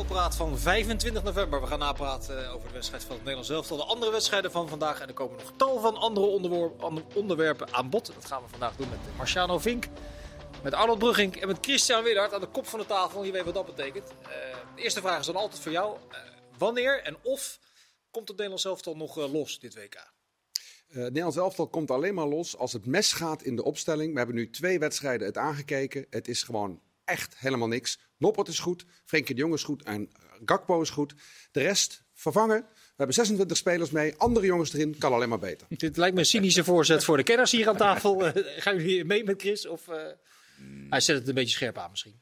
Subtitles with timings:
[0.00, 1.60] elftalpraat van 25 november.
[1.60, 3.76] We gaan napraten over de wedstrijd van het Nederlands elftal.
[3.76, 5.00] De andere wedstrijden van vandaag.
[5.00, 6.26] En er komen nog tal van andere
[7.14, 8.06] onderwerpen aan bod.
[8.06, 9.86] Dat gaan we vandaag doen met Marciano Vink.
[10.62, 13.24] Met Arnold Brugging en met Christian Willard aan de kop van de tafel.
[13.24, 14.04] Je weet wat dat betekent.
[14.22, 14.28] Uh,
[14.76, 15.96] de eerste vraag is dan altijd voor jou.
[15.96, 16.18] Uh,
[16.58, 17.58] wanneer en of
[18.10, 20.12] komt het Nederlands elftal nog los dit WK?
[20.88, 24.12] Nederlands elftal komt alleen maar los als het mes gaat in de opstelling.
[24.12, 26.06] We hebben nu twee wedstrijden het aangekeken.
[26.10, 26.80] Het is gewoon
[27.10, 27.98] echt helemaal niks.
[28.16, 30.10] Noppert is goed, Frenkie de Jong is goed en
[30.44, 31.14] Gakpo is goed.
[31.52, 32.66] De rest vervangen.
[32.74, 35.66] We hebben 26 spelers mee, andere jongens erin, kan alleen maar beter.
[35.70, 38.26] Dit lijkt me een cynische voorzet voor de kenners hier aan tafel.
[38.26, 38.32] Uh,
[38.64, 39.66] gaan jullie mee met Chris?
[39.66, 40.06] Of, uh,
[40.90, 42.20] hij zet het een beetje scherp aan misschien.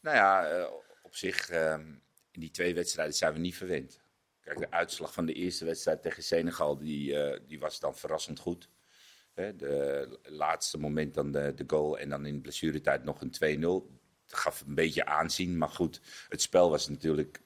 [0.00, 0.68] Nou ja,
[1.02, 1.86] op zich, ehm,
[2.30, 4.00] in die twee wedstrijden zijn we niet verwend.
[4.40, 7.16] Kijk, de uitslag van de eerste wedstrijd tegen Senegal, die,
[7.46, 8.68] die was dan verrassend goed.
[9.34, 13.97] De laatste moment dan de, de goal en dan in de blessuretijd nog een 2-0
[14.28, 15.58] gaf een beetje aanzien.
[15.58, 17.40] Maar goed, het spel was natuurlijk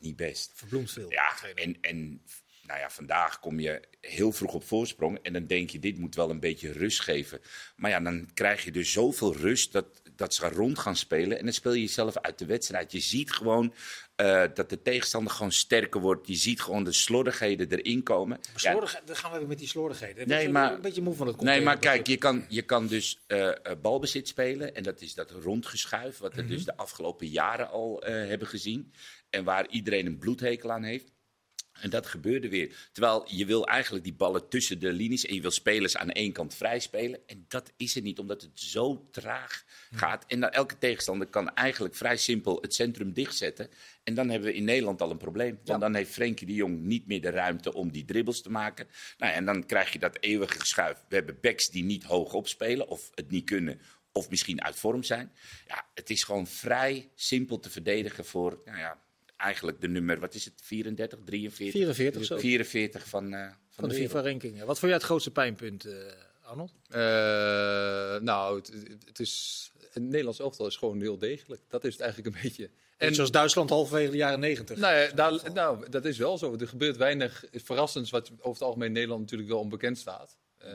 [0.00, 0.52] niet best.
[0.54, 1.10] Verbloemd veel.
[1.10, 2.22] Ja, en, en
[2.62, 5.18] nou ja, vandaag kom je heel vroeg op voorsprong.
[5.22, 7.40] En dan denk je, dit moet wel een beetje rust geven.
[7.76, 11.38] Maar ja, dan krijg je dus zoveel rust dat, dat ze rond gaan spelen.
[11.38, 12.92] En dan speel je jezelf uit de wedstrijd.
[12.92, 13.74] Je ziet gewoon
[14.16, 16.26] uh, dat de tegenstander gewoon sterker wordt.
[16.26, 18.40] Je ziet gewoon de slordigheden erin komen.
[18.54, 19.00] Slordig.
[19.04, 20.28] Dan gaan we weer met die slordigheden.
[20.28, 23.18] Nee, maar, een beetje moe van het Nee, maar kijk, je kan, je kan dus
[23.28, 23.50] uh,
[23.82, 24.74] balbezit spelen.
[24.74, 26.18] En dat is dat rondgeschuif.
[26.18, 26.56] Wat we mm -hmm.
[26.56, 28.92] dus de afgelopen jaren al uh, hebben gezien.
[29.30, 31.12] En waar iedereen een bloedhekel aan heeft.
[31.80, 32.88] En dat gebeurde weer.
[32.92, 36.32] Terwijl je wil eigenlijk die ballen tussen de linies en je wil spelers aan één
[36.32, 37.20] kant vrij spelen.
[37.26, 40.24] En dat is er niet, omdat het zo traag gaat.
[40.26, 43.70] En dan elke tegenstander kan eigenlijk vrij simpel het centrum dichtzetten.
[44.04, 45.54] En dan hebben we in Nederland al een probleem.
[45.54, 45.78] Want ja.
[45.78, 48.88] dan heeft Frenkie de Jong niet meer de ruimte om die dribbles te maken.
[49.18, 51.04] Nou, en dan krijg je dat eeuwige geschuif.
[51.08, 53.80] We hebben backs die niet hoog opspelen of het niet kunnen.
[54.12, 55.32] Of misschien uit vorm zijn.
[55.66, 58.60] Ja, het is gewoon vrij simpel te verdedigen voor...
[58.64, 58.98] Nou ja,
[59.38, 61.80] eigenlijk de nummer, wat is het, 34, 43?
[61.80, 62.38] 44 zo.
[62.38, 64.66] 44 van, uh, van, van, de, de FIFA-rankingen.
[64.66, 65.92] Wat vond jij het grootste pijnpunt, uh,
[66.42, 66.72] Arnold?
[66.90, 66.96] Uh,
[68.18, 68.72] nou, het,
[69.06, 71.62] het, is, het Nederlands elftal is gewoon heel degelijk.
[71.68, 72.70] Dat is het eigenlijk een beetje.
[72.96, 74.76] En zoals Duitsland halverwege de jaren 90.
[74.76, 76.56] Nou, ja, daar, nou, dat is wel zo.
[76.56, 80.36] Er gebeurt weinig verrassends wat over het algemeen in Nederland natuurlijk wel onbekend staat.
[80.64, 80.72] Uh,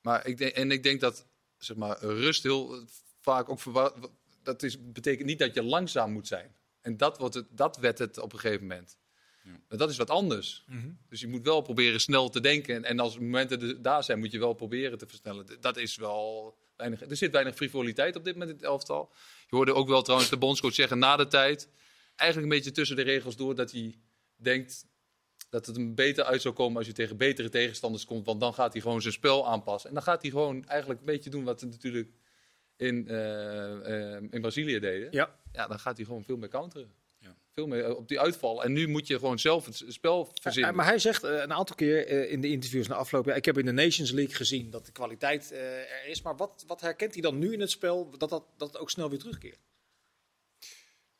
[0.00, 1.26] maar ik denk, en ik denk dat
[1.58, 2.86] zeg maar, rust heel
[3.20, 3.60] vaak ook
[4.42, 6.54] dat is, betekent niet dat je langzaam moet zijn.
[6.86, 8.98] En dat, wordt het, dat werd het op een gegeven moment.
[9.44, 9.50] Ja.
[9.68, 10.64] Maar dat is wat anders.
[10.66, 10.98] Mm -hmm.
[11.08, 12.74] Dus je moet wel proberen snel te denken.
[12.74, 15.46] En, en als momenten de, daar zijn, moet je wel proberen te versnellen.
[15.60, 17.00] Dat is wel weinig.
[17.00, 19.12] Er zit weinig frivoliteit op dit moment in het elftal.
[19.48, 21.68] Je hoorde ook wel trouwens de bondscoach zeggen na de tijd.
[22.16, 23.98] Eigenlijk een beetje tussen de regels door dat hij
[24.36, 24.86] denkt
[25.50, 28.26] dat het hem beter uit zou komen als je tegen betere tegenstanders komt.
[28.26, 29.88] Want dan gaat hij gewoon zijn spel aanpassen.
[29.88, 32.10] En dan gaat hij gewoon eigenlijk een beetje doen wat natuurlijk
[32.76, 35.08] in, uh, uh, in Brazilië deden.
[35.10, 35.38] Ja.
[35.52, 37.04] ja, dan gaat hij gewoon veel meer counteren.
[37.52, 38.64] Veel meer op die uitval.
[38.64, 40.74] En nu moet je gewoon zelf het spel verzinnen.
[40.74, 43.24] maar hij zegt een aantal keer in de interviews na afloop...
[43.24, 46.22] Ja, ik heb in de Nations League gezien dat de kwaliteit er is.
[46.22, 48.90] Maar wat, wat herkent hij dan nu in het spel dat dat, dat het ook
[48.90, 49.58] snel weer terugkeert?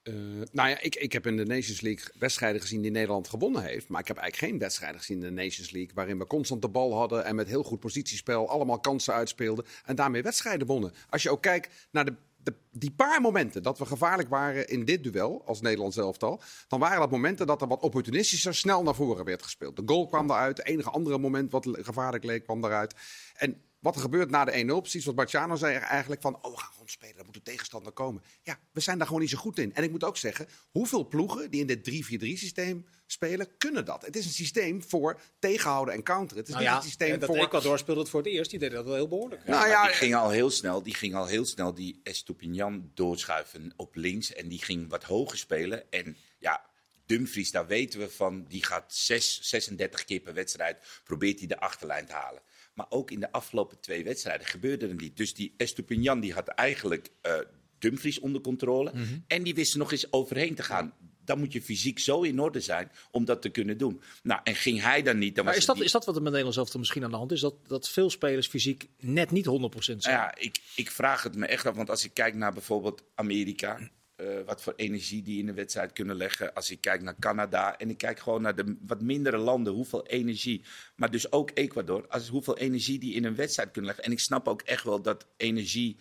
[0.09, 0.15] Uh,
[0.53, 3.89] nou ja, ik, ik heb in de Nations League wedstrijden gezien die Nederland gewonnen heeft.
[3.89, 5.95] Maar ik heb eigenlijk geen wedstrijden gezien in de Nations League.
[5.95, 9.65] waarin we constant de bal hadden en met heel goed positiespel allemaal kansen uitspeelden.
[9.85, 10.93] en daarmee wedstrijden wonnen.
[11.11, 14.85] Als je ook kijkt naar de, de, die paar momenten dat we gevaarlijk waren in
[14.85, 16.41] dit duel als Nederlands elftal.
[16.69, 19.77] dan waren dat momenten dat er wat opportunistischer snel naar voren werd gespeeld.
[19.77, 20.57] De goal kwam eruit.
[20.57, 22.95] Het enige andere moment wat gevaarlijk leek kwam eruit.
[23.35, 26.39] En wat er gebeurt na de 1-0, precies wat Marciano zei eigenlijk van...
[26.43, 28.23] oh, we gaan gewoon spelen, dan moet de tegenstander komen.
[28.43, 29.75] Ja, we zijn daar gewoon niet zo goed in.
[29.75, 34.03] En ik moet ook zeggen, hoeveel ploegen die in dit 3-4-3-systeem spelen, kunnen dat?
[34.03, 36.39] Het is een systeem voor tegenhouden en counteren.
[36.39, 37.39] Het is nou niet ja, een systeem dat voor...
[37.39, 39.43] Ecuador speelde het voor het eerst, die deed dat wel heel behoorlijk.
[39.47, 42.91] Ja, nou ja, die ging al heel snel, die ging al heel snel die Estupinian
[42.95, 44.33] doorschuiven op links.
[44.33, 45.91] En die ging wat hoger spelen.
[45.91, 46.65] En ja,
[47.07, 51.61] Dumfries, daar weten we van, die gaat 6, 36 keer per wedstrijd, probeert hij de
[51.61, 52.43] achterlijn te halen.
[52.77, 55.17] Maar ook in de afgelopen twee wedstrijden gebeurde er niet.
[55.17, 57.39] Dus die Estupinian die had eigenlijk uh,
[57.79, 58.91] Dumfries onder controle.
[58.95, 59.25] Mm -hmm.
[59.27, 60.93] En die wist er nog eens overheen te gaan.
[61.25, 64.01] Dan moet je fysiek zo in orde zijn om dat te kunnen doen.
[64.23, 65.35] Nou, en ging hij dan niet...
[65.35, 65.85] Dan maar was is, dat, die...
[65.85, 67.41] is dat wat er met Nederlands elftal misschien aan de hand is?
[67.41, 69.99] Dat, dat veel spelers fysiek net niet 100% zijn?
[69.99, 71.75] Ja, ik, ik vraag het me echt af.
[71.75, 73.91] Want als ik kijk naar bijvoorbeeld Amerika...
[74.21, 76.55] Uh, wat voor energie die in de wedstrijd kunnen leggen.
[76.55, 80.07] Als ik kijk naar Canada en ik kijk gewoon naar de wat mindere landen, hoeveel
[80.07, 80.65] energie.
[80.95, 84.05] Maar dus ook Ecuador, als, hoeveel energie die in een wedstrijd kunnen leggen.
[84.05, 85.99] En ik snap ook echt wel dat energie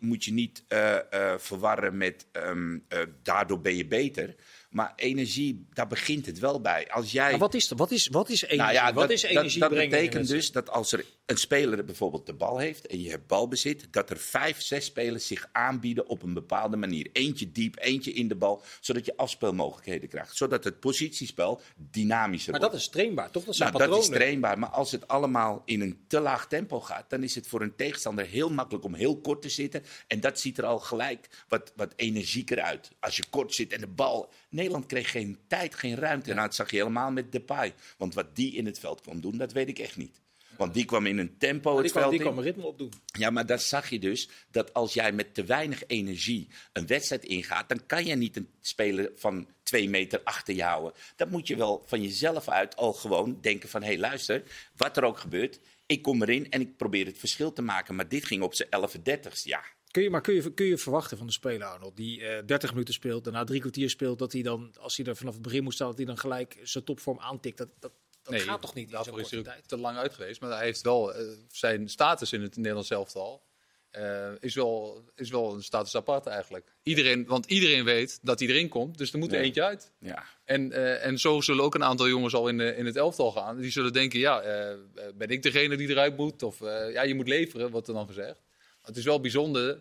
[0.00, 2.86] moet je niet uh, uh, verwarren met um,
[3.22, 4.34] daardoor ben je beter.
[4.70, 6.88] Maar energie, daar begint het wel bij.
[6.90, 7.30] Als jij...
[7.30, 8.62] Maar wat is, wat is, wat is energie?
[8.62, 12.26] Nou ja, wat dat, is energie dat, betekent dus dat als er een speler bijvoorbeeld
[12.26, 16.22] de bal heeft en je hebt balbezit, dat er vijf, zes spelers zich aanbieden op
[16.22, 17.08] een bepaalde manier.
[17.12, 20.36] Eentje diep, eentje in de bal, zodat je afspeelmogelijkheden krijgt.
[20.36, 22.74] Zodat het positiespel dynamischer Maar wordt.
[22.74, 23.44] dat is trainbaar, toch?
[23.44, 26.80] Dat zijn Nou, dat is trainbaar, maar als het allemaal in een te laag tempo
[26.80, 29.84] gaat, dan is het voor een tegenstander heel makkelijk om heel kort te zitten.
[30.06, 32.90] En dat ziet er al gelijk wat, wat energieker uit.
[33.00, 34.32] Als je kort zit en de bal.
[34.48, 36.30] Nederland kreeg geen tijd, geen ruimte.
[36.30, 37.74] En dat zag je helemaal met Depay.
[37.98, 40.20] Want wat die in het veld kwam doen, dat weet ik echt niet.
[40.56, 42.32] Want die kwam in een tempo die het kwam, veld die in.
[42.32, 42.92] kwam ritme opdoen.
[43.18, 47.24] Ja, maar daar zag je dus dat als jij met te weinig energie een wedstrijd
[47.24, 50.92] ingaat, dan kan je niet een speler van twee meter achter je houden.
[51.16, 54.42] Dan moet je wel van jezelf uit al gewoon denken van, hé hey, luister,
[54.76, 57.94] wat er ook gebeurt, ik kom erin en ik probeer het verschil te maken.
[57.94, 59.62] Maar dit ging op zijn 11 dertigst, ja.
[59.90, 62.70] Kun je, maar kun je, kun je verwachten van de speler, Arnold, die eh 30
[62.70, 65.62] minuten speelt, daarna drie kwartier speelt, dat hij dan, als hij er vanaf het begin
[65.62, 67.58] moet staan, dat hij dan gelijk zijn topvorm aantikt?
[67.58, 67.92] Dat, dat,
[68.32, 69.68] dat gaat toch niet in zo'n is tijd?
[69.68, 70.40] te lang uit geweest.
[70.40, 73.44] Maar hij heeft wel eh, zijn status in het Nederlands elftal.
[73.90, 76.74] eh, is, wel, is wel een status apart eigenlijk.
[76.82, 79.44] Iedereen, want iedereen weet dat hij erin komt, dus er moet er Ja.
[79.44, 79.92] eentje uit.
[80.00, 80.24] ja.
[80.44, 83.60] En, eh, en zo zullen ook een aantal jongens al in, in het elftal gaan.
[83.60, 84.40] Die zullen denken, ja,
[85.14, 86.42] ben ik degene die eruit moet?
[86.42, 88.42] Of eh, ja, je moet leveren, wordt er dan gezegd.
[88.80, 89.78] Maar het is wel bijzonder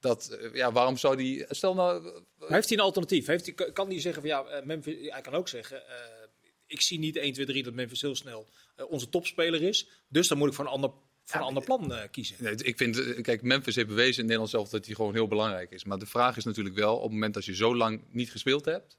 [0.00, 1.44] dat, ja, waarom zou die...
[1.50, 2.02] Stel nou,
[2.38, 3.26] Maar heeft hij een alternatief?
[3.26, 5.94] Heeft hij, kan hij zeggen van ja, Memphis, hij kan ook zeggen, eh,
[6.74, 10.28] ik zie niet 1, 2, 3 dat Memphis heel snel eh, onze topspeler is, dus
[10.28, 10.90] dan moet ik voor een ander,
[11.24, 12.36] voor een ander plan eh, kiezen.
[12.38, 15.14] Nee, ik vind, eh, kijk, Memphis heeft bewezen in het Nederlands zelf dat hij gewoon
[15.14, 15.84] heel belangrijk is.
[15.84, 18.64] Maar de vraag is natuurlijk wel, op het moment dat je zo lang niet gespeeld
[18.64, 18.96] hebt,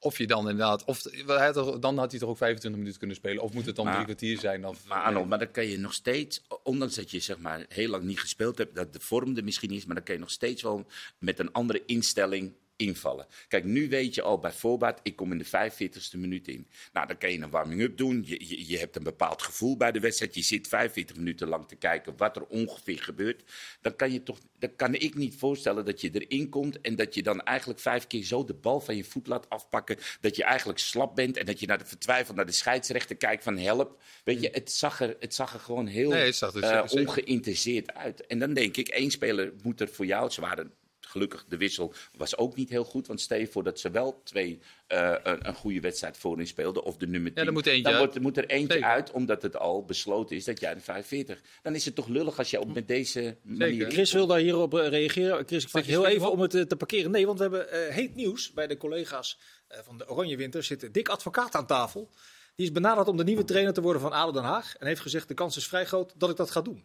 [0.00, 3.16] of je dan inderdaad, of hij toch- dan had hij toch ook 25 minuten kunnen
[3.16, 4.66] spelen, of moet het dan Maar- drie kwartier zijn?
[4.66, 7.88] Of, Maar Arnold, maar dan kan je nog steeds, ondanks dat je zeg maar heel
[7.88, 10.30] lang niet gespeeld hebt, dat de vorm er misschien is, maar dan kan je nog
[10.30, 10.86] steeds wel
[11.18, 13.26] met een andere instelling invallen.
[13.48, 16.68] Kijk, nu weet je al bij voorbaat, ik kom in de 45ste minuut in.
[16.92, 18.22] Nou, dan kan je een warming-up doen.
[18.26, 20.34] Je, je, je hebt een bepaald gevoel bij de wedstrijd.
[20.34, 23.42] Je zit 45 minuten lang te kijken wat er ongeveer gebeurt.
[23.80, 27.14] Dan kan, je toch, dan kan ik niet voorstellen dat je erin komt en dat
[27.14, 29.96] je dan eigenlijk vijf keer zo de bal van je voet laat afpakken.
[30.20, 33.42] Dat je eigenlijk slap bent en dat je naar de vertwijfeld naar de scheidsrechter kijkt
[33.42, 34.02] van help.
[34.24, 38.26] Weet je, het zag er, het zag er gewoon heel Nee, eh, ongeïnteresseerd uit.
[38.26, 40.30] En dan denk ik, één speler moet er voor jou.
[40.30, 40.72] Ze waren
[41.08, 43.06] gelukkig, de wissel was ook niet heel goed.
[43.06, 46.82] Want stel je voor dat ze wel twee eh, een, een goede wedstrijd voorin speelden.
[46.82, 47.44] Of de nummer 10.
[47.44, 48.00] dan moet eentje dan uit.
[48.00, 48.88] wordt, moet er eentje Zeker.
[48.88, 51.40] uit, omdat het al besloten is dat jij de 45.
[51.62, 53.90] Dan is het toch lullig als je op met deze manier.
[53.90, 55.46] Chris wil daar hierop eh, reageren.
[55.46, 57.10] Chris, ik vraag je heel even om het eh, te parkeren.
[57.10, 59.38] Nee, want we hebben heet nieuws bij de collega's
[59.68, 60.62] eh, van de Oranje Winter.
[60.62, 62.10] Zit Dick Advocaat aan tafel.
[62.54, 64.76] Die is benaderd om de nieuwe trainer te worden van ADO Den Haag.
[64.76, 66.84] En heeft gezegd, de kans is vrij groot dat ik dat ga doen.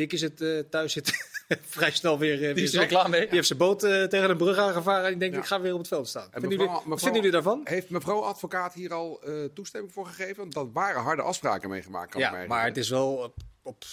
[0.00, 1.12] Dick is het eh, thuis zit
[1.66, 3.20] vrij snel weer, eh, Die weer is er klaar mee.
[3.20, 5.40] Die heeft zijn boot eh, tegen een brug aangevaren en die denkt, Ja.
[5.40, 6.24] ik ga weer op het veld staan.
[6.24, 7.60] En Vinden, mevrouw- jullie, wat mevrouw- vinden jullie daarvan?
[7.64, 10.50] Heeft mevrouw advocaat hier al eh, toestemming voor gegeven?
[10.50, 12.10] Dat waren harde afspraken meegemaakt.
[12.10, 13.84] Kan ik Ja, mij maar het is wel op, op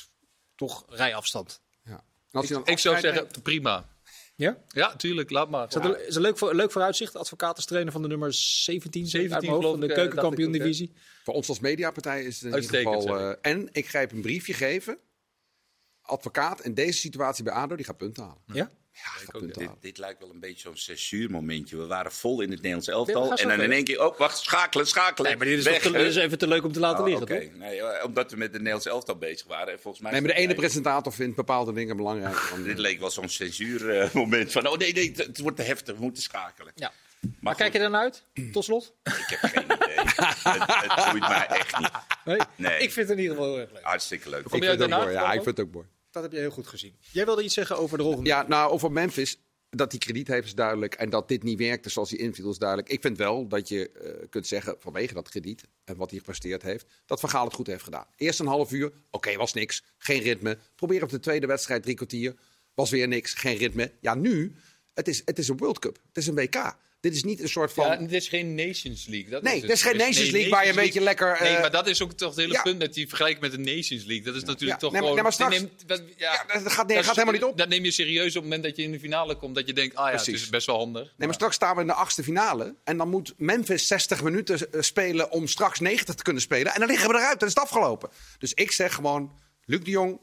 [0.55, 1.61] toch rijafstand.
[1.85, 2.03] Ja.
[2.31, 3.85] Als dan Ik zou zeggen, prima.
[4.35, 4.57] Ja?
[4.67, 5.67] Ja, tuurlijk, laat maar.
[5.67, 7.15] Is dat een, is een leuk, voor, leuk vooruitzicht?
[7.15, 9.97] Advocaat is trainer van de nummer 17, 17 uit mijn hoofd, van de geloof ik,
[9.97, 10.77] eh, keukenkampioen dacht ik ook, hè?
[10.85, 11.01] divisie.
[11.23, 13.19] Voor ons als mediapartij is het in ieder geval...
[13.19, 14.97] eh, en ik ga even een briefje geven.
[16.07, 18.41] Advocaat in deze situatie bij ADO, die gaat punten halen.
[18.45, 18.71] Ja?
[18.91, 19.77] Ja, gaat ook, punten Dit, halen.
[19.81, 21.77] dit lijkt wel een beetje zo'n censuurmomentje.
[21.77, 23.33] We waren vol in het Nederlands elftal.
[23.35, 25.29] en dan in één keer, oh, wacht, schakelen, schakelen.
[25.29, 25.97] Nee, maar dit is, Weg, te, hè?
[25.97, 27.57] dit is even te leuk om te laten Oh, liggen, Oké, toch?
[27.57, 29.73] nee, eh, omdat we met het Nederlands elftal bezig waren.
[29.73, 32.77] En volgens mij Nee, maar de ene presentator vindt bepaalde dingen belangrijker dan de Dit
[32.77, 36.23] leek wel zo'n censuurmoment van, oh nee, nee, het, het wordt te heftig, we moeten
[36.23, 36.71] schakelen.
[36.75, 36.91] Ja.
[37.19, 38.93] Maar, Maar kijk je ernaar uit, tot slot?
[39.03, 39.77] ik heb geen idee.
[39.95, 41.91] het, het boeit mij echt niet.
[42.25, 42.37] Nee?
[42.55, 42.79] Nee.
[42.79, 43.83] Ik vind het in ieder geval heel erg leuk.
[43.83, 44.43] Hartstikke leuk.
[44.43, 45.11] Kom Ik vind het ook mooi.
[45.13, 45.85] Ja, ik vind het ook mooi.
[46.21, 46.95] Dat heb je heel goed gezien.
[47.11, 49.39] Jij wilde iets zeggen over de rol van Ja, nou, over Memphis.
[49.69, 50.93] Dat hij krediet heeft is duidelijk.
[50.93, 52.89] En dat dit niet werkte zoals hij inviel is duidelijk.
[52.89, 56.61] Ik vind wel dat je eh, kunt zeggen, vanwege dat krediet en wat hij gepresteerd
[56.61, 58.05] heeft, dat Van Gaal het goed heeft gedaan.
[58.15, 59.83] Eerst een half uur, oké, was niks.
[59.97, 60.57] Geen ritme.
[60.75, 62.35] Probeer op de tweede wedstrijd drie kwartier.
[62.73, 63.91] Was weer niks, geen ritme.
[64.01, 64.55] Ja, nu,
[64.93, 65.99] het is, het is een World Cup.
[66.07, 66.75] Het is een WK.
[66.99, 67.85] Dit is niet een soort van...
[67.87, 69.29] Ja, dit is geen Nations League.
[69.29, 71.61] Dat Nee, is dit is geen Nations League waar je een beetje lekker, Nee, eh,
[71.61, 72.61] maar dat is ook toch het hele ja.
[72.61, 74.21] punt met die vergelijking met de Nations League.
[74.25, 75.13] Dat is natuurlijk Ja, toch nee, gewoon...
[75.15, 77.57] nee, maar straks- neemt- dat- ja, dat gaat, dat gaat helemaal niet op.
[77.57, 79.55] Dat neem je serieus op het moment dat je in de finale komt.
[79.55, 80.41] Dat je denkt, ah ja, het Precies.
[80.41, 81.03] is best wel handig.
[81.03, 82.75] Nee, maar straks staan we in de achtste finale.
[82.83, 86.73] En dan moet Memphis 60 minuten eh, spelen om straks 90 te kunnen spelen.
[86.73, 87.39] En dan liggen we eruit.
[87.39, 88.09] Dan is het afgelopen.
[88.39, 90.19] Dus ik zeg gewoon, Luc de Jong,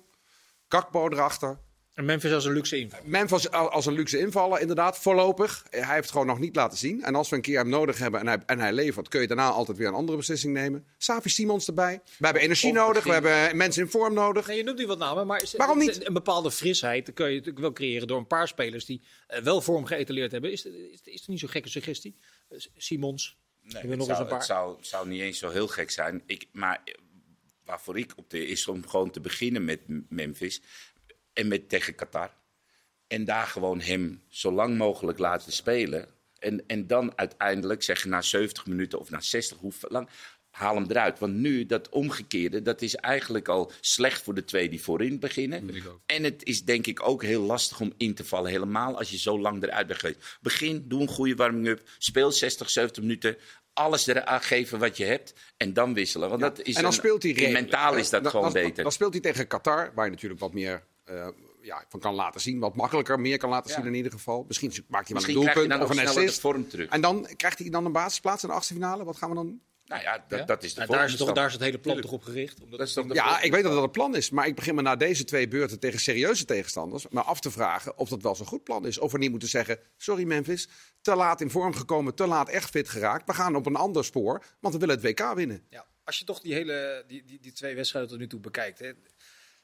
[0.68, 1.58] Kakbo erachter.
[1.94, 3.00] En Memphis als een luxe inval.
[3.04, 5.64] Memphis al- als een luxe invaller, inderdaad, voorlopig.
[5.70, 7.02] Eh, Hij heeft het gewoon nog niet laten zien.
[7.02, 9.08] En als we een keer hem nodig hebben en hij, en hij levert...
[9.08, 10.86] kun je daarna altijd weer een andere beslissing nemen.
[10.98, 12.00] Savi Simons erbij.
[12.18, 13.04] We hebben energie Of nodig.
[13.04, 14.46] We hebben mensen in vorm nodig.
[14.46, 16.06] Nee, je noemt nu wat namen, maar is, Waarom niet?
[16.06, 19.60] een bepaalde frisheid kun je natuurlijk wel creëren door een paar spelers die eh, wel
[19.60, 20.52] vorm geëtaleerd hebben.
[20.52, 22.16] Is, is, is het niet zo'n gekke suggestie?
[22.48, 23.38] Eh, Simons.
[23.62, 24.38] Nee, het, nog eens zou, een paar.
[24.38, 26.22] het zou, zou niet eens zo heel gek zijn.
[26.26, 26.82] Ik, maar
[27.64, 30.62] waarvoor ik op de is om gewoon te beginnen met Memphis
[31.34, 32.30] en met tegen Qatar.
[33.06, 36.06] En daar gewoon hem zo lang mogelijk laten spelen.
[36.38, 40.08] En, en dan uiteindelijk zeggen na 70 minuten of na 60, hoe lang,
[40.50, 41.18] haal hem eruit.
[41.18, 45.66] Want nu, dat omgekeerde, dat is eigenlijk al slecht voor de twee die voorin beginnen.
[46.06, 48.50] En het is denk ik ook heel lastig om in te vallen.
[48.50, 50.38] Helemaal als je zo lang eruit bent geweest.
[50.40, 51.88] Begin, doe een goede warming-up.
[51.98, 53.36] Speel 60, 70 minuten.
[53.72, 55.34] Alles eraan geven wat je hebt.
[55.56, 56.28] En dan wisselen.
[56.28, 57.52] Want dat is en dan een- speelt hij.
[57.52, 58.82] Mentaal is dat Dan- gewoon dan, beter.
[58.82, 61.28] Dan speelt hij tegen Qatar, waar je natuurlijk wat meer eh,
[61.60, 62.58] ja, van kan laten zien.
[62.58, 63.76] Wat makkelijker, meer kan laten Ja.
[63.76, 64.44] zien in ieder geval.
[64.46, 66.40] Misschien maakt hij wel een Misschien krijg je doelpunt dan of een assist.
[66.40, 66.88] vorm terug.
[66.88, 69.04] En dan krijgt hij dan een basisplaats in de achtste finale.
[69.04, 69.60] Wat gaan we dan?
[69.84, 70.44] Nou ja, dat, Ja?
[70.44, 72.62] dat is de Nou, daar, is toch, daar is het hele plan toch op gericht.
[72.62, 74.30] Omdat Dat is toch de Ja, ik weet dat dat een plan is.
[74.30, 77.08] Maar ik begin me na deze twee beurten tegen serieuze tegenstanders...
[77.08, 78.98] me af te vragen of dat wel zo'n goed plan is.
[78.98, 80.68] Of we niet moeten zeggen, sorry Memphis,
[81.00, 83.26] te laat in vorm gekomen, te laat echt fit geraakt.
[83.26, 85.66] We gaan op een ander spoor, want we willen het WK winnen.
[85.70, 88.78] Ja, als je toch die hele die, die, die twee wedstrijden tot nu toe bekijkt.
[88.78, 88.92] Hè,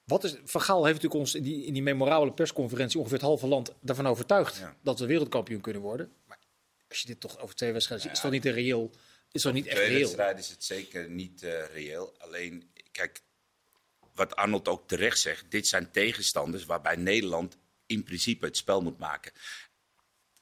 [0.04, 3.26] wat is, Van Gaal heeft natuurlijk ons in die, in die memorabele persconferentie ongeveer het
[3.26, 4.76] halve land daarvan overtuigd Ja.
[4.83, 6.12] dat we wereldkampioen kunnen worden.
[6.26, 6.38] Maar
[6.88, 8.90] als je dit toch over twee wedstrijden ziet, is dat niet reëel,
[9.33, 10.00] is dat niet echt Twee reëel?
[10.00, 12.14] wedstrijden is het zeker niet eh, reëel.
[12.19, 13.21] Alleen, kijk,
[14.14, 18.99] wat Arnold ook terecht zegt, dit zijn tegenstanders waarbij Nederland in principe het spel moet
[18.99, 19.33] maken.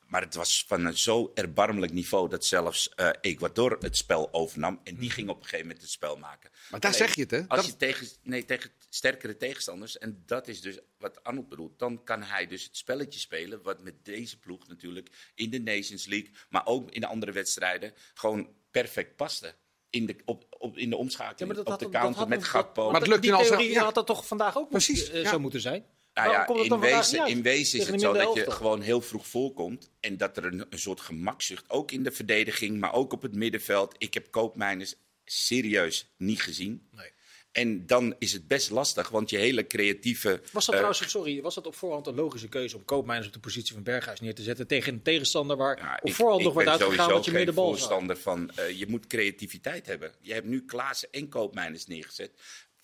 [0.08, 4.80] Maar het was van een zo erbarmelijk niveau dat zelfs eh, Ecuador het spel overnam.
[4.84, 6.50] En die ging op een gegeven moment het spel maken.
[6.70, 7.44] Maar daar Alleen, zeg je het, hè?
[7.48, 11.78] Als Dat- je tegen, nee, tegen sterkere tegenstanders, en dat is dus wat Arnold bedoelt,
[11.78, 13.62] dan kan hij dus het spelletje spelen.
[13.62, 17.92] Wat met deze ploeg natuurlijk in de Nations League, maar ook in de andere wedstrijden,
[18.14, 19.54] gewoon perfect paste.
[19.90, 22.90] In de, op, op, in de omschakeling, op de counter met dat- Gakpo.
[22.90, 23.84] Maar het lukt die zo- theorie ja.
[23.84, 25.30] had dat toch vandaag ook Precies, Precies, ja.
[25.30, 25.84] zo moeten zijn?
[26.18, 28.80] Nou Waarom ja, komt het in wezen, in wezen is het zo dat je gewoon
[28.80, 29.90] heel vroeg voorkomt.
[30.00, 33.34] En dat er een, een soort gemakzucht, ook in de verdediging, maar ook op het
[33.34, 33.94] middenveld.
[33.98, 34.94] Ik heb Koopmijners
[35.24, 36.88] serieus niet gezien.
[36.90, 37.12] Nee.
[37.52, 40.40] En dan is het best lastig, want je hele creatieve...
[40.52, 43.32] Was dat eh, trouwens, sorry, was dat op voorhand een logische keuze om Koopmeiners op
[43.32, 46.44] de positie van Berghuis neer te zetten tegen een tegenstander waar Ja, op voorhand ik
[46.46, 47.76] nog wordt uitgegaan dat je meer de bal
[48.16, 48.50] van.
[48.54, 50.12] eh, je moet creativiteit hebben.
[50.20, 52.30] Je hebt nu Klaassen en Koopmeiners neergezet.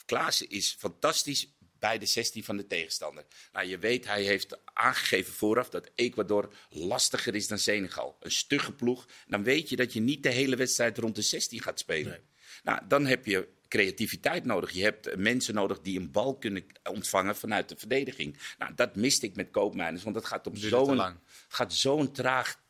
[0.05, 3.25] Klaassen is fantastisch bij de 16 van de tegenstander.
[3.53, 8.17] Nou, je weet, hij heeft aangegeven vooraf dat Ecuador lastiger is dan Senegal.
[8.21, 9.07] Een stugge ploeg.
[9.26, 12.11] Dan weet je dat je niet de hele wedstrijd rond de 16 gaat spelen.
[12.11, 12.21] Nee.
[12.62, 14.71] Nou, dan heb je creativiteit nodig.
[14.71, 18.37] Je hebt eh, mensen nodig die een bal kunnen ontvangen vanuit de verdediging.
[18.59, 20.57] Nou, dat miste ik met Koopmeiners, want dat gaat op
[21.69, 22.62] zo'n traag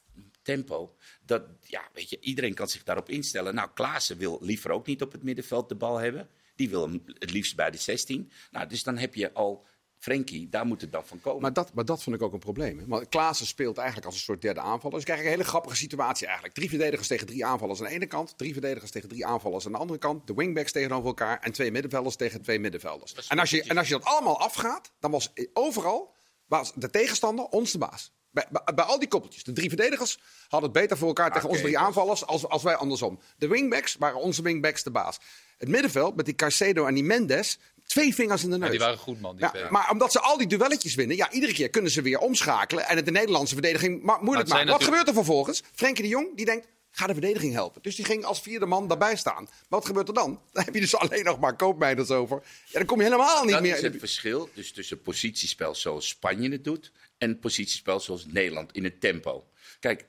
[0.43, 0.97] tempo.
[1.27, 3.55] Dat, ja, weet je, iedereen kan zich daarop instellen.
[3.55, 6.29] Nou, Klaassen wil liever ook niet op het middenveld de bal hebben.
[6.57, 8.31] Die wil hem het liefst bij de 16.
[8.51, 9.67] Nou, dus dan heb je al
[10.05, 11.43] Frenkie, daar moet het dan van komen.
[11.43, 12.79] Maar dat, maar dat vond ik ook een probleem.
[12.79, 12.87] Hè?
[12.87, 14.91] Want Klaassen speelt eigenlijk als een soort derde aanvaller.
[14.91, 16.55] Dus je krijgt een hele grappige situatie eigenlijk.
[16.57, 18.39] Drie verdedigers tegen drie aanvallers aan de ene kant.
[18.39, 20.27] Drie verdedigers tegen drie aanvallers aan de andere kant.
[20.27, 21.41] De wingbacks tegenover elkaar.
[21.41, 23.27] En twee middenvelders tegen twee middenvelders.
[23.29, 26.15] En als, je, en als je dat allemaal afgaat, dan was overal
[26.47, 28.13] was de tegenstander ons de baas.
[28.31, 29.45] Bij, bij, bij al die koppeltjes.
[29.45, 30.19] De drie verdedigers
[30.49, 33.21] hadden het beter voor elkaar tegen Oké, onze drie aanvallers als, als wij andersom.
[33.37, 35.19] De wingbacks waren onze wingbacks de baas.
[35.59, 37.59] Het middenveld met die Caicedo en die Mendes.
[37.87, 38.65] Twee vingers in de neus.
[38.67, 39.37] Ja, die waren goed, man.
[39.37, 42.19] Die Ja, maar omdat ze al die duelletjes winnen, ja, iedere keer kunnen ze weer
[42.19, 44.69] omschakelen en het de Nederlandse verdediging ma- moeilijk maken.
[44.69, 45.63] Wat gebeurt er vervolgens?
[45.75, 47.83] Frenkie de Jong die denkt, ga de verdediging helpen.
[47.83, 49.43] Dus die ging als vierde man daarbij staan.
[49.45, 50.41] Maar wat gebeurt er dan?
[50.53, 52.43] Dan heb je dus alleen nog maar koopmeiders over.
[52.67, 53.73] Ja, dan kom je helemaal niet dat meer.
[53.77, 58.73] is in het verschil dus tussen positiespel zoals Spanje het doet en positiespel zoals Nederland
[58.73, 59.45] in het tempo.
[59.81, 60.05] Kijk,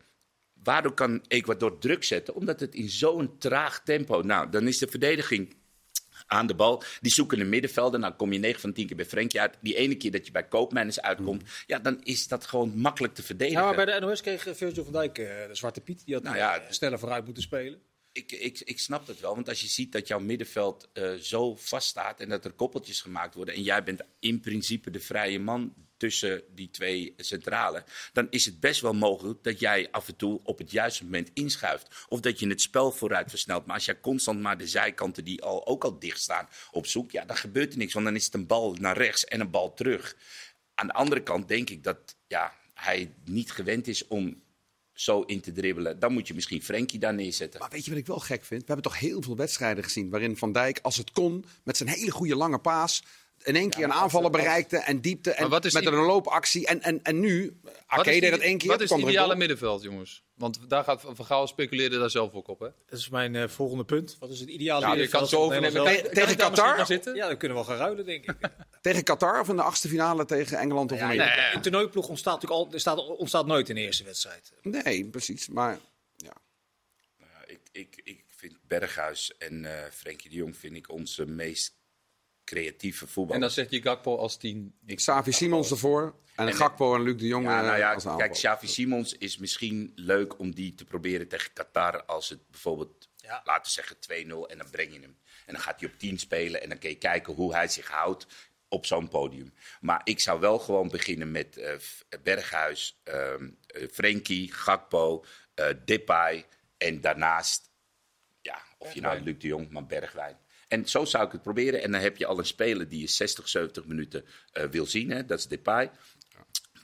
[0.65, 2.35] waardoor kan Ecuador druk zetten?
[2.35, 4.21] Omdat het in zo'n traag tempo.
[4.21, 5.55] Nou, dan is de verdediging
[6.27, 6.83] aan de bal.
[7.01, 7.99] Die zoeken een middenvelder.
[7.99, 9.57] Nou kom je 9 van 10 keer bij Frenkie uit.
[9.61, 13.23] Die ene keer dat je bij Koopmeiners uitkomt, ja, dan is dat gewoon makkelijk te
[13.23, 13.61] verdedigen.
[13.61, 16.05] Ja, maar bij de NOS kreeg eh, Virgil van Dijk eh, de Zwarte Piet.
[16.05, 17.79] Die had Nou ja, eh, sneller vooruit moeten spelen.
[18.11, 22.19] Ik, ik, ik snap het wel, want als je ziet dat jouw middenveld zo vaststaat
[22.19, 26.43] en dat er koppeltjes gemaakt worden en jij bent in principe de vrije man tussen
[26.49, 27.83] die twee centralen,
[28.13, 31.31] dan is het best wel mogelijk dat jij af en toe op het juiste moment
[31.33, 32.05] inschuift.
[32.09, 33.65] Of dat je het spel vooruit versnelt.
[33.65, 37.11] Maar als jij constant maar de zijkanten die al, ook al dicht staan op zoek,
[37.11, 39.49] ja, dan gebeurt er niks, want dan is het een bal naar rechts en een
[39.49, 40.15] bal terug.
[40.75, 44.43] Aan de andere kant denk ik dat ja, hij niet gewend is om
[44.93, 45.99] zo in te dribbelen.
[45.99, 47.59] Dan moet je misschien Frenkie daar neerzetten.
[47.59, 48.61] Maar weet je wat ik wel gek vind?
[48.61, 51.89] We hebben toch heel veel wedstrijden gezien waarin Van Dijk, als het kon, met zijn
[51.89, 53.03] hele goede lange paas,
[53.45, 55.97] in één keer een als- bereikte en diepte en Maar wat is met die- een
[55.97, 56.67] loopactie.
[56.67, 57.43] En, en, en nu,
[57.97, 58.69] is deed die- dat één keer.
[58.69, 60.23] Wat is het een ideale middenveld, jongens?
[60.35, 62.67] Want daar gaat Van Gaal speculeerde daar zelf ook op, hè?
[62.85, 64.15] Dat is mijn eh, volgende punt.
[64.19, 66.03] Wat is het ideale Ja, je middenveld kan zo overnemen.
[66.13, 66.77] Tegen- Qatar?
[67.15, 68.35] Ja, dan kunnen we wel gaan ruilen, denk ik.
[68.81, 71.35] Tegen Qatar of in de achtste finale tegen Engeland of Ja, Amerika?
[71.35, 74.51] ja, Een toernooiploeg ontstaat natuurlijk al, staat, ontstaat nooit in de eerste wedstrijd.
[74.61, 75.47] Nee, precies.
[75.47, 75.79] Maar
[76.15, 76.33] ja.
[77.17, 81.73] Ja, ik, ik, ik vind Berghuis en eh Frenkie de Jong vind ik onze meest
[82.45, 83.35] creatieve voetbal.
[83.35, 84.73] En dan zet je Gakpo als tien.
[84.85, 86.15] Ik Xavi Simons ervoor.
[86.35, 88.31] En, En- Gakpo en Luc de Jong Ja, eh, nou ja, als kijk.
[88.31, 93.41] Xavi Simons is misschien leuk om die te proberen tegen Qatar als het bijvoorbeeld, Ja.
[93.43, 95.17] laten we zeggen 2-0 en dan breng je hem.
[95.45, 97.87] En dan gaat hij op 10 spelen en dan kun je kijken hoe hij zich
[97.89, 98.25] houdt
[98.67, 99.53] op zo'n podium.
[99.81, 105.67] Maar ik zou wel gewoon beginnen met eh, F- Berghuis, ehm eh, Frenkie, Gakpo, eh
[105.85, 106.45] Depay
[106.77, 107.69] en daarnaast,
[108.41, 110.37] ja, of je nou Luc de Jong, maar Bergwijn.
[110.67, 111.81] En zo zou ik het proberen.
[111.81, 115.09] En dan heb je al een speler die je 60, 70 minuten eh, wil zien.
[115.11, 115.25] Hè?
[115.25, 115.91] Dat is Depay.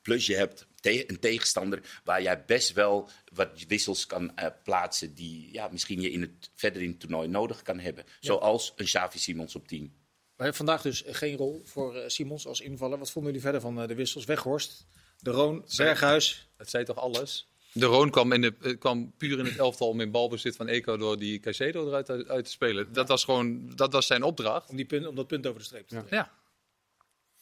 [0.02, 5.14] Plus je hebt te- een tegenstander waar jij best wel wat wissels kan eh, plaatsen
[5.14, 8.04] die ja, misschien je in het, verder in het toernooi nodig kan hebben.
[8.20, 9.94] Zoals een Xavi Simons op 10.
[10.36, 12.98] Maar heeft vandaag dus geen rol voor eh, Simons als invaller.
[12.98, 14.26] Wat vonden jullie verder van eh, de wissels?
[14.26, 14.86] Weghorst,
[15.20, 16.50] De Roon, Berghuis.
[16.58, 17.50] Dat zei toch alles?
[17.74, 20.68] De Roon kwam, in de, eh, kwam puur in het elftal om in balbezit van
[20.68, 22.94] Ecuador die Caicedo eruit uit, uit te spelen.
[22.94, 24.70] Dat was gewoon dat was zijn opdracht.
[24.70, 26.18] Om, die punt, om dat punt over de streep te trekken.
[26.18, 26.32] Ja.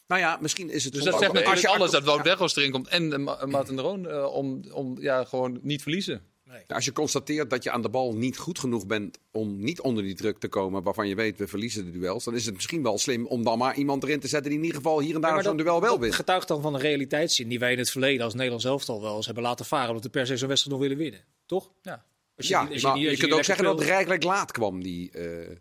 [0.07, 2.23] Nou ja, misschien is het Dus dat zegt ook- als natuurlijk je- alles dat Wout
[2.23, 6.21] Weghorst erin komt en uh, Maarten de Roon eh, om, om ja, gewoon niet verliezen.
[6.51, 6.63] Nee.
[6.67, 10.03] Als je constateert dat je aan de bal niet goed genoeg bent om niet onder
[10.03, 12.83] die druk te komen waarvan je weet we verliezen de duels, dan is het misschien
[12.83, 15.21] wel slim om dan maar iemand erin te zetten die in ieder geval hier en
[15.21, 16.15] daar Ja, zo'n duel wel dat wint.
[16.15, 19.25] getuigt dan van een realiteitszin die wij in het verleden als Nederlands elftal wel eens
[19.25, 19.87] hebben laten varen.
[19.87, 21.23] Omdat we per se zo'n wedstrijd nog willen winnen.
[21.45, 21.71] Toch?
[21.81, 22.05] Ja.
[22.37, 25.55] Als Ja, niet- je kunt ook zeggen dat het rijkelijk laat kwam, die, eh,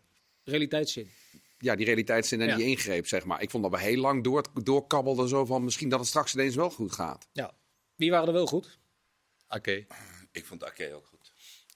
[0.45, 1.11] Realiteitszin.
[1.59, 2.57] ja, die realiteitszin en Ja.
[2.57, 3.42] die ingreep, zeg maar.
[3.42, 6.54] Ik vond dat we heel lang door, doorkabbelden zo van misschien dat het straks ineens
[6.54, 7.28] wel goed gaat.
[7.33, 7.52] Ja.
[7.95, 8.78] Wie waren er wel goed?
[9.49, 9.87] Oké.
[10.38, 11.33] Ik vond Ake ook goed.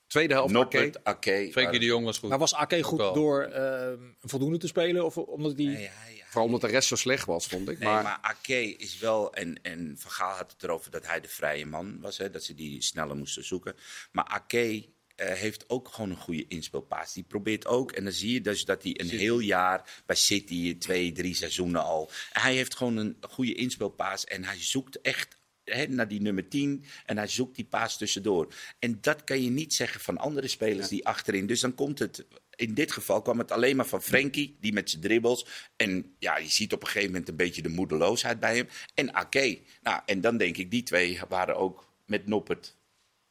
[0.06, 0.58] Tweede helft, oké.
[0.76, 1.48] Noppert, Ake.
[1.52, 2.28] Frenkie de Jong was goed.
[2.28, 5.04] Maar was Ake goed door eh, voldoende te spelen?
[5.04, 5.66] Of omdat die...
[5.66, 7.78] Nee, hij- hij- Vooral omdat de rest zo slecht was, vond ik.
[7.78, 11.20] Nee, maar, maar, Ake is wel, en, en Van Gaal had het erover dat hij
[11.20, 13.76] de vrije man was, hè, dat ze die sneller moesten zoeken.
[14.12, 17.12] Maar Ake eh, heeft ook gewoon een goede inspeelpaas.
[17.12, 20.78] Die probeert ook, en dan zie je dus dat hij een heel jaar bij City,
[20.78, 22.10] twee, drie seizoenen al.
[22.32, 26.84] Hij heeft gewoon een goede inspeelpaas en hij zoekt echt hè, naar die nummer 10
[27.06, 28.54] en hij zoekt die paas tussendoor.
[28.78, 31.46] En dat kan je niet zeggen van andere spelers die achterin.
[31.46, 34.90] Dus dan komt het, in dit geval kwam het alleen maar van Frenkie, die met
[34.90, 35.46] zijn dribbles.
[35.76, 38.68] En ja, je ziet op een gegeven moment een beetje de moedeloosheid bij hem.
[38.94, 39.60] En Ake.
[39.82, 42.76] Nou, en dan denk ik, die twee waren ook met Noppert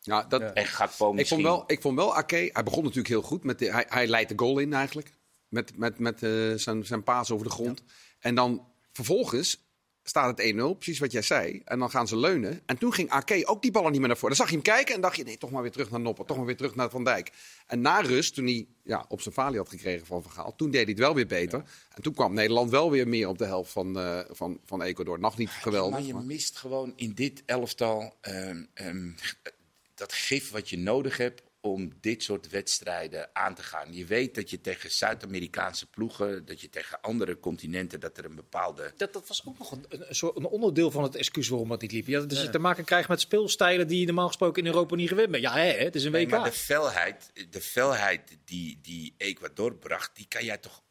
[0.04, 1.41] ja, dat, en Gakpo ik, misschien.
[1.41, 3.44] vond wel, ik vond wel Ake, hij begon natuurlijk heel goed.
[3.44, 5.13] Met de, hij, hij leidt de goal in eigenlijk.
[5.48, 7.84] Met, met, met eh, zijn, zijn paas over de grond.
[8.20, 9.70] En dan vervolgens
[10.12, 11.62] staat het 1-0, precies wat jij zei.
[11.65, 12.62] En dan gaan ze leunen.
[12.65, 14.38] En toen ging Ake ook die ballen niet meer naar voren.
[14.38, 16.26] Dan zag je hem kijken en dacht je, nee, toch maar weer terug naar Noppen.
[16.26, 17.32] Toch maar weer terug naar Van Dijk.
[17.67, 20.82] En na rust, toen hij ja, op zijn falie had gekregen van Gaal, toen deed
[20.82, 21.63] hij het wel weer beter.
[21.95, 25.19] En toen kwam Nederland wel weer meer op de helft van, eh, van, van Ecuador.
[25.19, 25.91] Nog niet geweldig.
[25.91, 29.10] Maar je maar- mist gewoon in dit elftal ehm, ehm,
[29.95, 33.93] dat gif wat je nodig hebt om dit soort wedstrijden aan te gaan.
[33.93, 38.36] Je weet dat je tegen Zuid-Amerikaanse ploegen, dat je tegen andere continenten, dat er een
[38.36, 38.93] bepaalde...
[38.97, 41.82] Dat, dat was ook nog een, een, soort- een onderdeel van het excuus waarom dat
[41.82, 42.08] niet liep.
[42.08, 45.08] Ja, dat je te maken krijgt met speelstijlen die je normaal gesproken in Europa niet
[45.08, 45.43] gewend bent.
[45.43, 46.32] Ja, hè, het is een Nee, WK.
[46.32, 50.84] maar de felheid, de felheid die, die Ecuador bracht, die kan jij toch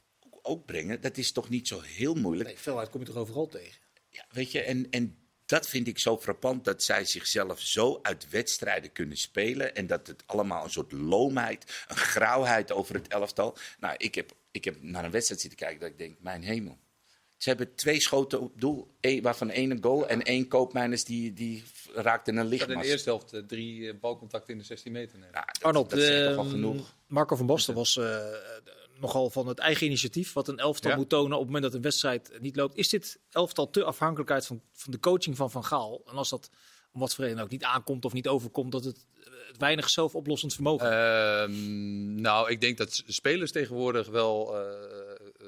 [0.43, 1.01] ook- brengen?
[1.01, 2.49] Dat is toch niet zo heel moeilijk?
[2.49, 3.81] Nee, veelheid kom je toch overal tegen.
[4.09, 5.17] Ja, weet je, en, en
[5.51, 9.75] dat vind ik zo frappant dat zij zichzelf zo uit wedstrijden kunnen spelen.
[9.75, 13.57] En dat het allemaal een soort loomheid, een grauwheid over het elftal.
[13.81, 16.79] Nou, ik heb, ik heb naar een wedstrijd zitten kijken dat ik denk, mijn hemel.
[17.37, 21.33] Ze hebben twee schoten op doel, één- waarvan één een goal en één koopmijners die,
[21.33, 24.93] die raakte een had in de eerste helft eh, drie eh, balcontacten in de 16
[24.93, 25.19] meter.
[25.19, 26.95] Nou, dat, Arnold, dat eh, al genoeg.
[27.07, 28.05] Marco van Basten was eh,
[29.01, 30.33] nogal van het eigen initiatief.
[30.33, 30.97] Wat een elftal Ja.
[30.97, 32.77] moet tonen op het moment dat een wedstrijd niet loopt.
[32.77, 36.03] Is dit elftal te afhankelijk uit van, van de coaching van Van Gaal?
[36.07, 36.51] En als dat
[36.93, 39.91] om wat voor reden ook niet aankomt of niet overkomt, dat het, eh, het weinig
[39.91, 45.47] zelfoplossend vermogen Ehm, nou, ik denk dat spelers tegenwoordig wel eh, eh,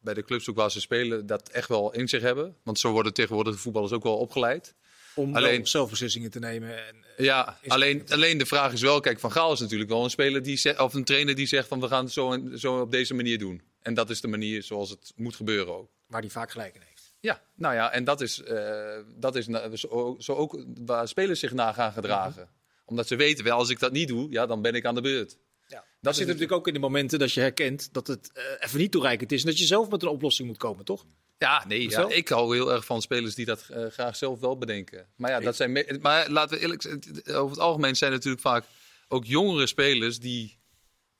[0.00, 2.56] bij de clubs ook waar ze spelen dat echt wel in zich hebben.
[2.62, 4.74] Want zo worden tegenwoordig de voetballers ook wel opgeleid.
[5.14, 6.86] Om alleen- wel zelfbeslissingen te nemen.
[6.86, 10.04] En, eh, Ja, alleen, alleen de vraag is wel, kijk, Van Gaal is natuurlijk wel
[10.04, 12.58] een speler die zegt, of een trainer die zegt van we gaan het zo, en-
[12.58, 13.62] zo op deze manier doen.
[13.82, 15.90] En dat is de manier zoals het moet gebeuren ook.
[16.06, 17.14] waar hij vaak gelijk in heeft.
[17.20, 21.40] Ja, nou ja, en dat is, eh, dat is na- zo, zo ook waar spelers
[21.40, 22.48] zich na gaan gedragen.
[22.84, 25.00] Omdat ze weten, wel, als ik dat niet doe, ja, dan ben ik aan de
[25.00, 25.36] beurt.
[25.66, 25.76] Ja.
[25.76, 28.78] Dat Dat zit natuurlijk ook in de momenten dat je herkent dat het eh, even
[28.78, 29.40] niet toereikend is.
[29.40, 31.04] En dat je zelf met een oplossing moet komen, toch?
[31.42, 34.58] Ja, nee, ja, ik hou heel erg van spelers die dat eh, graag zelf wel
[34.58, 35.06] bedenken.
[35.16, 38.64] Maar ja, dat zijn maar laten we eerlijk zijn, over het algemeen zijn natuurlijk vaak
[39.08, 40.58] ook jongere spelers die,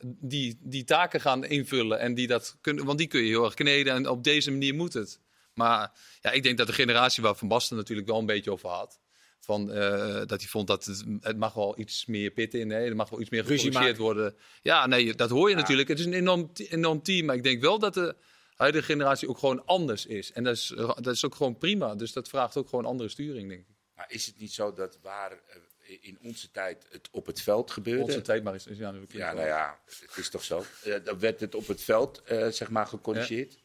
[0.05, 1.99] die die taken gaan invullen.
[1.99, 4.75] En die dat kunnen, want die kun je heel erg kneden en op deze manier
[4.75, 5.21] moet het.
[5.55, 8.69] Maar ja, ik denk dat de generatie waar Van Basten natuurlijk wel een beetje over
[8.69, 9.01] had.
[9.41, 12.71] Van, eh, dat hij vond dat het, het mag wel iets meer pit in.
[12.71, 12.85] Hè?
[12.85, 14.37] Er mag wel iets meer gecorrigeerd worden.
[14.63, 15.89] Ja, nee, dat hoor je natuurlijk.
[15.89, 17.27] Het is een enorm, enorm team.
[17.27, 18.17] Maar ik denk wel dat de,
[18.63, 20.33] huidige generatie ook gewoon anders is.
[20.33, 21.95] En dat is, dat is ook gewoon prima.
[21.95, 23.67] Dus dat vraagt ook gewoon andere sturing, denk ik.
[23.95, 27.71] Maar is het niet zo dat waar eh, in onze tijd het op het veld
[27.71, 28.03] gebeurde...
[28.03, 28.67] Onze tijd maar is.
[28.71, 30.65] Ja, nu Ja, nou ja, het is toch zo.
[30.85, 33.59] Eh, dan werd het op het veld eh, zeg maar gecorrigeerd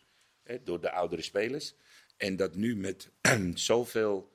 [0.63, 1.73] door de oudere spelers.
[2.17, 3.10] En dat nu met
[3.53, 4.31] zoveel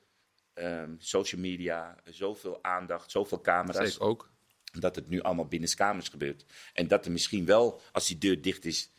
[0.54, 4.30] ehm, social media, zoveel aandacht, zoveel camera's, Zeker ook.
[4.78, 6.44] dat het nu allemaal binnenskamers gebeurt.
[6.72, 8.90] En dat er misschien wel, als die deur dicht is,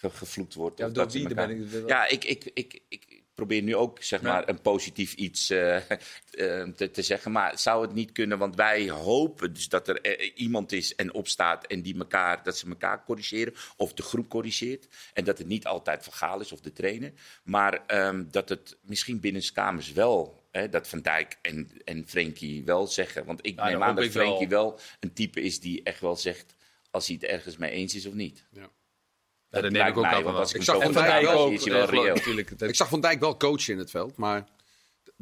[0.00, 0.78] ge- gevloekt wordt.
[0.78, 4.20] Ja, door wie, elkaar- ben ik- Ja, ik, ik, ik, ik probeer nu ook zeg
[4.22, 4.32] Ja.
[4.32, 7.32] maar, een positief iets eh, eh, te, te zeggen.
[7.32, 8.38] Maar zou het niet kunnen?
[8.38, 12.58] Want wij hopen dus dat er eh, iemand is en opstaat en die elkaar, dat
[12.58, 13.54] ze elkaar corrigeren.
[13.76, 14.88] Of de groep corrigeert.
[15.12, 17.12] En dat het niet altijd van Gaal is of de trainer.
[17.44, 20.38] Maar ehm, dat het misschien binnen kamers wel.
[20.50, 23.24] Hè, dat Van Dijk en, en Frenkie wel zeggen.
[23.24, 24.24] Want ik Ja, neem aan dat wel.
[24.24, 26.54] Frenkie wel een type is die echt wel zegt.
[26.90, 28.44] als hij het ergens mee eens is of niet.
[28.50, 28.70] Ja,
[29.50, 30.42] dat neem ik ook mij, wel.
[30.42, 31.50] ik zag Van Dijk ook,
[32.60, 34.44] eh, Ik zag Van Dijk wel coachen in het veld, maar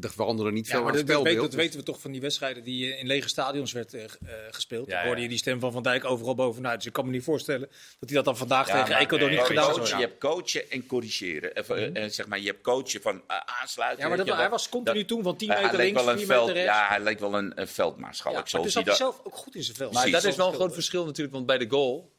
[0.00, 1.52] er veranderde niet Ja, veel maar aan dat, het dat, weet- spelbeeld.
[1.52, 4.10] dat weten we toch van die wedstrijden die eh, in lege stadions werd eh, eh,
[4.50, 4.86] gespeeld.
[4.88, 5.06] Ja, ja.
[5.06, 6.76] hoorde je die stem van Van Dijk overal bovenuit.
[6.76, 9.30] Dus ik kan me niet voorstellen dat hij dat dan vandaag Ja, tegen maar Ecuador
[9.30, 11.56] niet gedaan zou coachen, Je hebt coachen en corrigeren.
[11.56, 13.22] Even, eh, zeg maar, je hebt coachen van
[13.60, 14.02] aansluiten.
[14.02, 16.22] Ja, maar dat, hij was continu Dat- toen van 10 Eh, meter links, wel 4
[16.30, 16.78] een meter rechts.
[16.78, 18.34] Ja, hij leek wel een, veldmaarschalk.
[18.34, 19.92] Maar zo zie zat hij zelf ook goed in zijn veld.
[19.92, 22.10] Maar dat is wel een groot verschil natuurlijk, want bij de goal,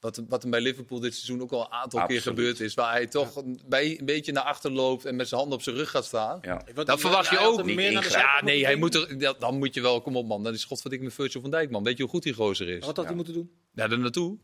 [0.00, 2.92] wat, wat hem bij Liverpool dit seizoen ook al een aantal keer gebeurd is, waar
[2.92, 5.76] hij toch een, bij, een beetje naar achter loopt en met zijn handen op zijn
[5.76, 6.38] rug gaat staan.
[6.42, 6.64] Ja.
[6.84, 9.74] Dan verwacht je ook niet meer naar Ja, nee, hij moet er, ja, dan moet
[9.74, 11.84] je wel, kom op man, dat is godverdikke met Virgil van Dijk man.
[11.84, 12.86] Weet je hoe goed die gozer is?
[12.86, 13.50] Wat had hij moeten doen?
[13.74, 14.38] Ja, er naartoe.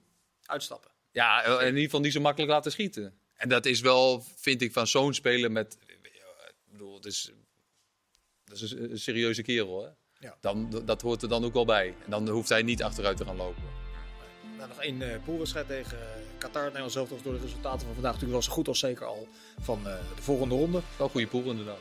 [0.44, 0.90] Uitstappen.
[1.10, 3.14] Ja, eh, in ieder geval niet zo makkelijk laten schieten.
[3.34, 7.32] En dat is wel, vind ik, van zo'n speler met, ik bedoel, het is,
[8.44, 9.88] dat is een, een serieuze kerel hè.
[10.18, 10.36] Ja.
[10.40, 11.94] Dan, dat hoort er dan ook wel bij.
[12.04, 13.85] En dan hoeft hij niet achteruit te gaan lopen.
[14.56, 16.04] Nou, nog één eh poolwedstrijd tegen eh,
[16.38, 16.62] Qatar.
[16.64, 19.28] Nederland zelf toch door de resultaten van vandaag natuurlijk wel zo goed als zeker al
[19.60, 20.80] van eh, de volgende ronde.
[20.96, 21.78] Wel een goede pool inderdaad.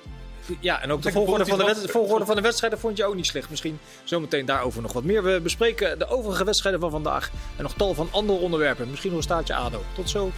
[0.60, 3.06] Ja, en ook de volgorde van de, wed- de volgorde van de wedstrijden vond je
[3.06, 3.50] ook niet slecht.
[3.50, 5.24] Misschien zometeen daarover nog wat meer.
[5.24, 7.32] We bespreken de overige wedstrijden van vandaag.
[7.58, 8.90] En nog tal van andere onderwerpen.
[8.90, 9.82] Misschien nog een staartje ADO.
[9.96, 10.32] Tot zo.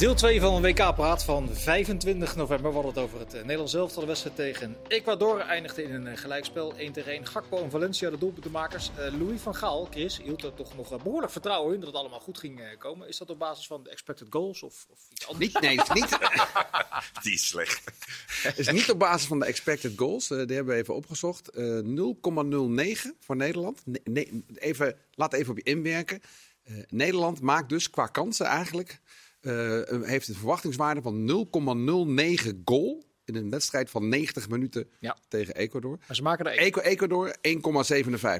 [0.00, 2.68] Deel 2 van een WK-praat van 25 november.
[2.68, 4.00] We hadden het over het eh, Nederlands elftal.
[4.00, 6.76] De wedstrijd tegen Ecuador eindigde in een eh, gelijkspel.
[6.76, 7.26] 1 tegen 1.
[7.26, 8.90] Gakpo en Valencia, de doelpuntenmakers.
[8.96, 11.98] Eh, Louis van Gaal, Chris, hield er toch nog eh, behoorlijk vertrouwen in dat het
[11.98, 13.08] allemaal goed ging eh, komen.
[13.08, 15.52] Is dat op basis van de expected goals of, of iets anders?
[15.52, 16.18] Niet, nee, het is niet,
[17.22, 17.84] Die is slecht.
[18.42, 20.30] het is niet op basis van de expected goals.
[20.30, 21.48] Eh, die hebben we even opgezocht.
[21.48, 23.82] Eh 0,09 voor Nederland.
[24.04, 26.20] Ne- even, laat even op je inwerken.
[26.62, 29.00] Eh, Nederland maakt dus qua kansen eigenlijk...
[29.40, 33.04] eh, heeft een verwachtingswaarde van 0,09 goal...
[33.24, 35.16] in een wedstrijd van 90 minuten Ja.
[35.28, 35.98] tegen Ecuador.
[36.06, 37.36] Maar ze maken er Ecuador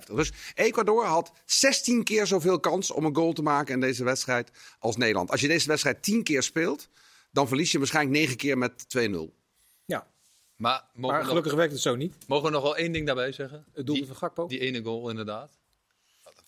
[0.09, 0.15] 1,57.
[0.15, 4.51] Dus Ecuador had 16 keer zoveel kans om een goal te maken in deze wedstrijd
[4.79, 5.31] als Nederland.
[5.31, 6.89] Als je deze wedstrijd 10 keer speelt,
[7.33, 9.35] dan verlies je waarschijnlijk 9 keer met 2-0.
[9.85, 10.07] Ja,
[10.57, 12.15] Maar nog, gelukkig werkt het zo niet.
[12.27, 13.65] mogen we nog wel één ding daarbij zeggen?
[13.73, 14.47] Het doelpunt die, van Gakpo.
[14.47, 15.59] Die ene goal inderdaad.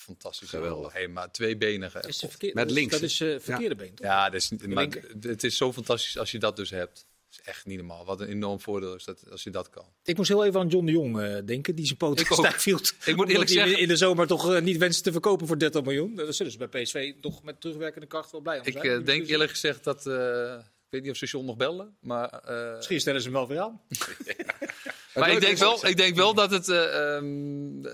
[0.02, 0.76] Fantastisch Geweldig.
[0.78, 0.92] goal.
[0.92, 2.02] Hey, maar tweebenige.
[2.06, 4.06] is de verkeer- Met dat is- links, Dat is eh, verkeerde been, toch?
[4.06, 5.04] Ja, dat is, maar linker.
[5.20, 7.06] het is zo fantastisch als je dat dus hebt.
[7.30, 8.04] Het is echt niet normaal.
[8.04, 9.84] Wat een enorm voordeel is dat als je dat kan.
[10.04, 12.94] Ik moest heel even aan John de Jong eh, denken, die zijn poot stijf hield.
[13.04, 15.82] Ik moet eerlijk zeggen- in de zomer toch eh, niet wensen te verkopen voor 30
[15.82, 16.14] miljoen.
[16.14, 19.04] Daar zullen ze bij PSV toch met terugwerkende kracht wel blij om Ik zijn.
[19.04, 20.06] denk eerlijk gezegd dat...
[20.06, 22.28] eh, ik weet niet of ze John nog bellen, maar...
[22.28, 23.80] eh, Misschien stellen ze hem wel weer aan.
[25.14, 26.68] maar ik denk, wel, ik denk wel dat het...
[26.68, 27.92] eh, ehm, eh,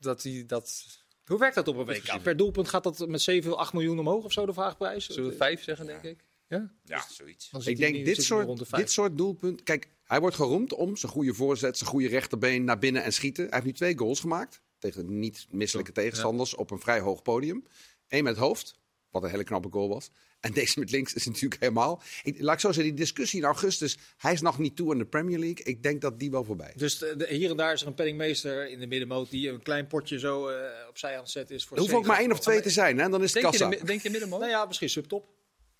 [0.00, 0.84] dat hij dat...
[1.28, 2.22] Hoe werkt dat op een WK?
[2.22, 5.06] Per doelpunt gaat dat met 7, 8 miljoen omhoog of zo, de vraagprijs?
[5.06, 6.24] Zullen we vijf zeggen, denk ik?
[6.48, 6.72] Ja?
[6.84, 7.50] Ja, zoiets.
[7.64, 9.64] Ik denk nu- dit soort, dit soort doelpunten.
[9.64, 13.44] Kijk, hij wordt geroemd om zijn goede voorzet, zijn goede rechterbeen naar binnen en schieten.
[13.44, 17.66] Hij heeft nu twee goals gemaakt tegen niet misselijke tegenstanders op een vrij hoog podium.
[18.08, 18.77] Eén met het hoofd,
[19.10, 20.10] wat een hele knappe goal was.
[20.40, 22.02] En deze met links is natuurlijk helemaal.
[22.22, 23.98] Ik, laat ik zo zeggen, die discussie in augustus.
[24.16, 25.64] Hij is nog niet toe in de Premier League.
[25.64, 26.80] Ik denk dat die wel voorbij is.
[26.80, 29.62] Dus de- de- hier en daar is er een penningmeester in de middenmoot die een
[29.62, 31.64] klein potje zo eh, opzij aan het zetten is.
[31.64, 33.08] Voor Er hoeft ook maar één of twee te zijn, hè?
[33.08, 33.70] dan is het Denk je, kassa.
[33.76, 34.38] de, mi- denk je middenman?
[34.40, 35.28] Nou ja, misschien subtop.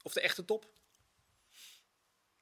[0.02, 0.68] Of de echte top.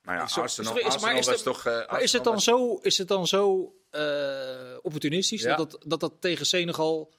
[0.02, 1.66] Maar ja, Zo- Arsenal, is- maar Arsenal is was het- toch...
[1.66, 5.56] eh, Maar is het dan was- zo, is het dan zo eh, opportunistisch Ja.
[5.56, 7.14] dat, dat, dat dat tegen Senegal,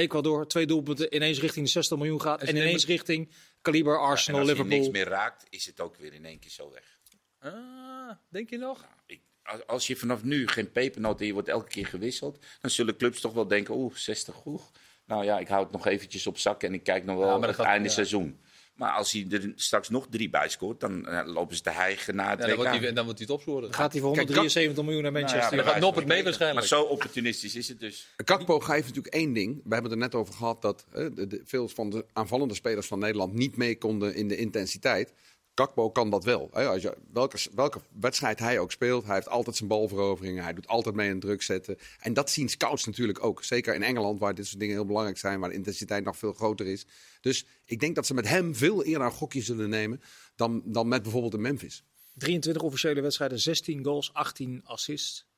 [0.00, 3.30] Ecuador, twee doelpunten ineens richting de 60 miljoen gaat En ineens richting
[3.62, 4.78] kaliber En Arsenal, als je Liverpool.
[4.80, 6.98] niks meer raakt, is het ook weer in één keer zo weg.
[7.38, 8.86] Ah, denk je nog?
[9.06, 12.70] Ik, als, als je vanaf nu geen pepernoot en je wordt elke keer gewisseld, dan
[12.70, 14.62] zullen clubs toch wel denken, oeh, 60, oeh.
[15.06, 17.38] Nou ja, ik hou het nog eventjes op zak en ik kijk nog wel Ja,
[17.38, 17.94] dat het gaat- einde ja.
[17.94, 18.40] seizoen.
[18.80, 22.14] Maar als hij er straks nog drie bij scoort, dan eh, lopen ze te hijgen
[22.16, 23.62] naar het Ja, dan, wordt hij, dan wordt hij topscorer.
[23.62, 26.16] Dan gaat hij voor Kijk, 173 miljoen naar Manchester Nou ja, dan gaat Noppert mee
[26.16, 26.66] Maar waarschijnlijk.
[26.66, 28.08] zo opportunistisch is het dus.
[28.16, 29.54] Gakpo geeft natuurlijk één ding.
[29.64, 32.86] We hebben het er net over gehad dat de, de- veel van de aanvallende spelers
[32.86, 35.12] van Nederland niet mee konden in de intensiteit.
[35.54, 36.48] Gakpo kan dat wel.
[36.52, 36.66] Hè.
[36.66, 40.42] Als je, welke, welke wedstrijd hij ook speelt, hij heeft altijd zijn balveroveringen.
[40.42, 41.78] Hij doet altijd mee aan druk zetten.
[41.98, 43.44] En dat zien scouts natuurlijk ook.
[43.44, 46.32] Zeker in Engeland, waar dit soort dingen heel belangrijk zijn, waar de intensiteit nog veel
[46.32, 46.86] groter is.
[47.20, 50.02] Dus ik denk dat ze met hem veel eerder een gokje zullen nemen
[50.36, 51.84] dan, dan met bijvoorbeeld in Memphis.
[52.14, 55.28] 23 officiële wedstrijden, 16 goals, 18 assists.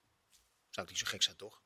[0.71, 1.61] Zou het niet zo gek zijn, toch?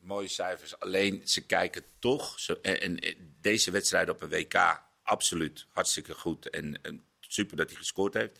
[0.00, 0.78] Mooie cijfers.
[0.78, 2.40] Alleen ze kijken toch.
[2.40, 6.50] Zo, en, en, en deze wedstrijd op een WK, absoluut hartstikke goed.
[6.50, 8.38] En, en super dat hij gescoord heeft.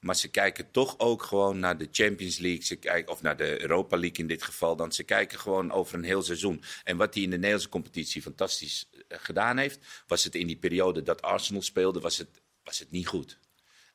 [0.00, 2.62] Maar ze kijken toch ook gewoon naar de Champions League.
[2.64, 4.76] Ze kijken, of naar de Europa League in dit geval.
[4.76, 6.62] Dan ze kijken gewoon over een heel seizoen.
[6.84, 9.78] En wat hij in de Nederlandse competitie fantastisch eh, gedaan heeft.
[10.06, 12.28] Was het in die periode dat Arsenal speelde, was het,
[12.62, 13.38] was het niet goed.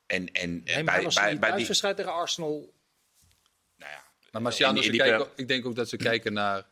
[0.06, 1.56] En, en eh, Nee, maar bij, was bij, die bij die.
[1.56, 2.74] thuiswedstrijd tegen Arsenal...
[3.76, 5.98] Nou ja, Maar Marciano, in- in ze die kijken, per- ik denk ook dat ze
[5.98, 6.66] kijken naar...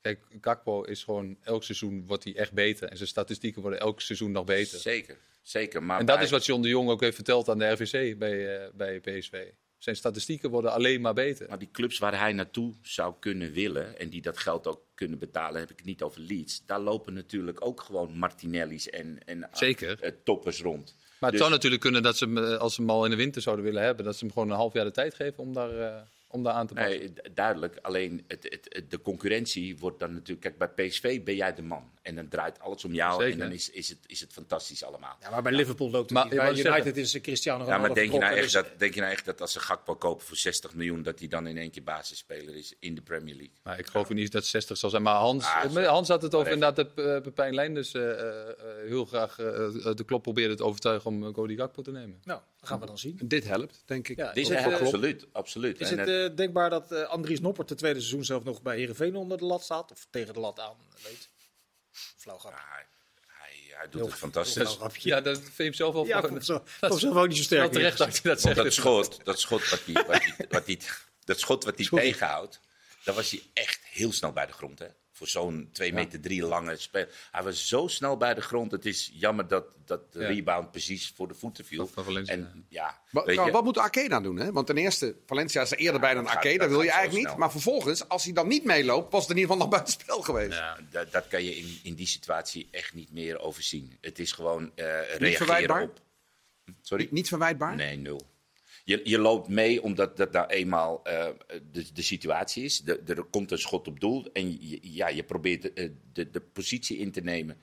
[0.00, 2.88] Kijk, Gakpo is gewoon elk seizoen wordt hij echt beter.
[2.88, 4.78] En zijn statistieken worden elk seizoen nog beter.
[4.78, 5.16] zeker,
[5.48, 5.82] zeker.
[5.82, 8.18] Maar En dat bij- is wat John de Jong ook heeft verteld aan de RVC
[8.18, 9.44] bij, eh, bij PSV.
[9.78, 11.48] Zijn statistieken worden alleen maar beter.
[11.48, 15.18] Maar die clubs waar hij naartoe zou kunnen willen en die dat geld ook kunnen
[15.18, 16.62] betalen, heb ik het niet over Leeds.
[16.66, 20.00] Daar lopen natuurlijk ook gewoon Martinelli's en, en Zeker.
[20.00, 20.94] eh, toppers rond.
[20.96, 23.10] Maar het Dus- zou natuurlijk kunnen dat ze hem, eh, als ze hem al in
[23.10, 25.38] de winter zouden willen hebben, dat ze hem gewoon een half jaar de tijd geven
[25.38, 26.00] om daar, eh,
[26.36, 26.98] om daar aan te passen.
[26.98, 27.78] Nee, duidelijk.
[27.82, 30.40] Alleen het, het, het- de concurrentie wordt dan natuurlijk.
[30.40, 31.90] Kijk, bij PSV ben jij de man.
[32.02, 33.20] En dan draait alles om jou.
[33.20, 33.32] Zeker.
[33.32, 35.16] En dan is, is, het, is het fantastisch allemaal.
[35.20, 36.34] Ja, maar bij Liverpool loopt het Maar niet.
[36.34, 38.94] Bij United zeggen- is eh, Cristiano Ja, Ronaldo maar denk je, nou echt dat, denk
[38.94, 41.56] je nou echt dat als ze Gakpo kopen voor 60 miljoen, dat hij dan in
[41.56, 43.54] één keer basisspeler is in de Premier League?
[43.62, 45.02] Maar ik geloof niet dat het 60 zal zijn.
[45.02, 45.88] Maar Hans, Ah, eh.
[45.88, 47.74] Hans had het over inderdaad de uh, Pepijn Lijn.
[47.74, 48.54] Dus eh, eh, eh,
[48.86, 49.46] heel graag eh,
[49.86, 52.20] eh, de klop probeerde te overtuigen om Cody Gakpo te nemen.
[52.24, 53.18] Nou, dat gaan we dan zien.
[53.24, 54.16] Dit helpt, denk ik.
[54.16, 55.80] Ja, Dit is eh, absoluut, absoluut.
[55.80, 58.76] Is En het eh, denkbaar dat eh, Andries Noppert het tweede seizoen zelf nog bij
[58.76, 59.90] Heerenveen onder de lat staat?
[59.90, 61.28] Of tegen de lat aan, weet?
[62.16, 62.60] Flauw grapje.
[62.68, 62.86] hij,
[63.26, 64.78] hij, hij doet Heel- het fantastisch.
[64.92, 66.44] Ja, dat vind je hem zelf wel Ja, zo, komt
[67.00, 68.56] zelf ook niet zo sterk wel terecht dat je dat zegt.
[68.56, 70.04] Dat schot, dat schot wat hij,
[70.48, 70.66] wat
[71.24, 72.60] dat schot wat hij tegenhoudt,
[73.04, 74.78] daar was hij echt heel snel bij de grond.
[74.78, 74.86] Hè?
[75.16, 77.28] Voor zo'n 2 meter 3 lange speler.
[77.32, 78.70] Hij was zo snel bij de grond.
[78.70, 80.26] Het is jammer dat, dat de Ja.
[80.26, 81.86] rebound precies voor de voeten viel.
[81.86, 84.36] Van Valencia, en ja, Wat, nou, wat moet Arcade doen?
[84.36, 84.52] Hè?
[84.52, 86.48] Want ten eerste, Valencia is er eerder bij dan Arcade.
[86.48, 87.26] Dat dat wil je eigenlijk niet.
[87.26, 87.38] snel.
[87.38, 90.52] Maar vervolgens, als hij dan niet meeloopt, was het in ieder geval nog buitenspel geweest.
[90.58, 93.98] ja, dat, dat kan je in, in die situatie echt niet meer overzien.
[94.00, 95.82] Het is gewoon eh reageren verwijtbaar?
[95.82, 96.00] op.
[96.82, 97.02] Sorry?
[97.04, 97.74] Niet, niet verwijtbaar?
[97.76, 98.26] Nee, nul.
[98.86, 101.28] Je, je loopt mee omdat dat nou eenmaal eh,
[101.72, 102.80] de, de situatie is.
[102.80, 106.30] De, er komt een schot op doel en je, ja, je probeert de, eh, de,
[106.30, 107.56] de positie in te nemen.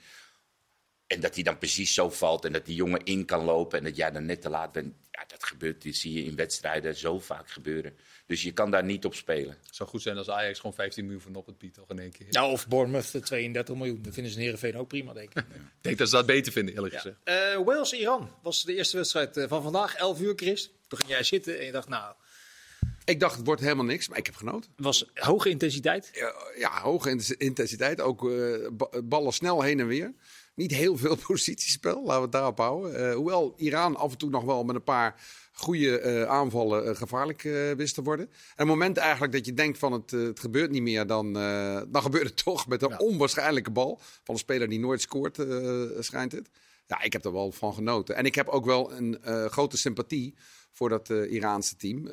[1.14, 3.84] En dat hij dan precies zo valt en dat die jongen in kan lopen en
[3.84, 4.94] dat jij dan net te laat bent.
[5.12, 7.94] Ja, dat gebeurt, dat zie je in wedstrijden zo vaak gebeuren.
[8.26, 9.58] Dus je kan daar niet op spelen.
[9.66, 12.12] Het zou goed zijn als Ajax gewoon 15 miljoen voor Noppert biedt, toch in één
[12.12, 12.28] keer.
[12.30, 14.02] Nou, of Bournemouth eh, 32 miljoen.
[14.02, 15.38] Dat vinden ze in Heerenveen ook prima, denk ik.
[15.44, 15.46] Ik
[15.82, 17.16] denk dat ze dat beter vinden, eerlijk gezegd.
[17.24, 20.72] Eh, Wales-Iran was de eerste wedstrijd eh, van vandaag, 11 uur, Chris.
[20.88, 22.14] Toen ging jij zitten en je dacht, nou,
[23.06, 24.72] Ik dacht, het wordt helemaal niks, maar ik heb genoten.
[24.76, 26.10] het was hoge intensiteit.
[26.14, 28.02] Ja, ja, hoge int- intensiteit.
[28.02, 30.14] Ook eh, ba- ballen snel heen en weer.
[30.56, 32.96] Niet heel veel positiespel, laten we het daarop houden.
[33.10, 36.96] Eh, hoewel Iran af en toe nog wel met een paar goede eh, aanvallen eh,
[36.96, 37.42] gevaarlijk
[37.78, 38.26] wist te worden.
[38.26, 41.34] En het moment eigenlijk dat je denkt van het, het gebeurt niet meer, dan,
[41.88, 42.98] dan gebeurt het toch met een Ja.
[42.98, 44.00] onwaarschijnlijke bal.
[44.24, 45.38] Van een speler die nooit scoort,
[46.00, 46.50] schijnt het.
[46.88, 48.16] Ja, ik heb er wel van genoten.
[48.16, 49.18] En ik heb ook wel een
[49.50, 50.36] grote sympathie
[50.72, 52.08] voor dat Iraanse team.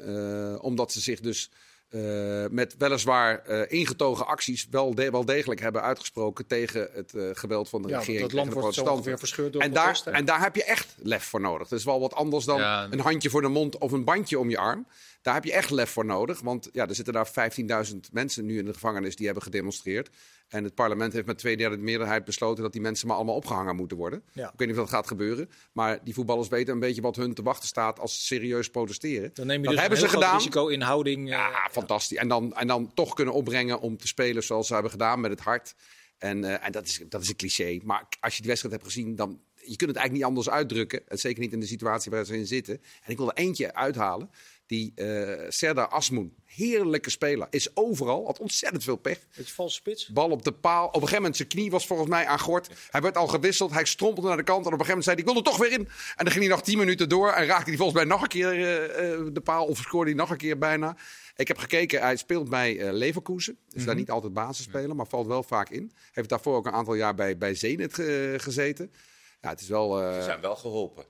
[0.61, 1.51] omdat ze zich dus
[1.91, 7.23] eh, met weliswaar eh, ingetogen acties wel, de- wel degelijk hebben uitgesproken tegen het eh,
[7.33, 8.23] geweld van de Ja, regering.
[8.23, 10.13] dat land wordt zo ongeveer verscheurd door en daar, protesten.
[10.13, 11.69] en daar heb je echt lef voor nodig.
[11.69, 12.87] Dat is wel wat anders dan Ja.
[12.91, 14.87] een handje voor de mond of een bandje om je arm.
[15.23, 16.41] Daar heb je echt lef voor nodig.
[16.41, 20.11] Want ja, er zitten daar 15.000 mensen nu in de gevangenis die hebben gedemonstreerd.
[20.51, 23.77] En het parlement heeft met twee derde meerderheid besloten dat die mensen maar allemaal opgehangen
[23.77, 24.23] moeten worden.
[24.33, 24.47] Ja.
[24.53, 25.51] Ik weet niet of dat gaat gebeuren.
[25.73, 29.31] Maar die voetballers weten een beetje wat hun te wachten staat als ze serieus protesteren.
[29.35, 30.37] Dan neem je dat dus hebben een ze gedaan.
[30.37, 31.23] risico in houding.
[31.25, 32.17] eh, Ja, fantastisch.
[32.19, 35.31] En dan, en dan toch kunnen opbrengen om te spelen zoals ze hebben gedaan met
[35.31, 35.75] het hart.
[36.19, 37.81] En, eh, en dat, is, dat is een cliché.
[37.85, 41.09] Maar als je die wedstrijd hebt gezien, dan je kunt het eigenlijk niet anders uitdrukken.
[41.09, 42.75] En zeker niet in de situatie waar ze in zitten.
[43.05, 44.31] En ik wil er eentje uithalen.
[44.71, 48.27] Die eh Serdar Asmoen, heerlijke speler, is overal.
[48.27, 49.19] Had ontzettend veel pech.
[49.37, 50.09] Beetje valse spits.
[50.09, 50.87] Bal op de paal.
[50.87, 52.69] Op een gegeven moment zijn knie was volgens mij aan gort.
[52.91, 53.71] Hij werd al gewisseld.
[53.71, 54.67] Hij strompelde naar de kant.
[54.67, 55.89] En op een gegeven moment zei hij, ik wil er toch weer in.
[56.17, 57.31] En dan ging hij nog tien minuten door.
[57.33, 59.67] En raakte hij volgens mij nog een keer eh, eh, de paal.
[59.67, 60.97] Of scoorde hij nog een keer bijna.
[61.37, 62.01] Ik heb gekeken.
[62.01, 63.59] Hij speelt bij eh, Leverkusen.
[63.73, 64.97] Is daar niet altijd basisspeler.
[64.97, 65.93] Maar valt wel vaak in.
[66.13, 68.93] Heeft daarvoor ook een aantal jaar bij, bij Zenit ge- gezeten.
[69.41, 70.03] Ja, het is wel...
[70.03, 71.05] eh, Ze zijn wel geholpen.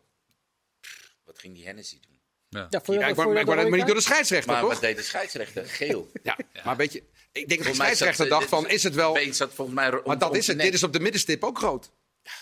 [1.24, 2.09] Wat ging die Hennessy doen?
[2.50, 4.72] Ja, ja, voor ik word, ik word maar niet door de scheidsrechter, Maar toch?
[4.72, 5.66] wat deed de scheidsrechter?
[5.66, 6.10] Geel.
[6.22, 9.18] Ja, maar weet je, ik denk dat de scheidsrechter dacht van, is het wel...
[9.30, 11.90] Zat volgens mij om- Maar dat is het, dit is op de middenstip ook groot.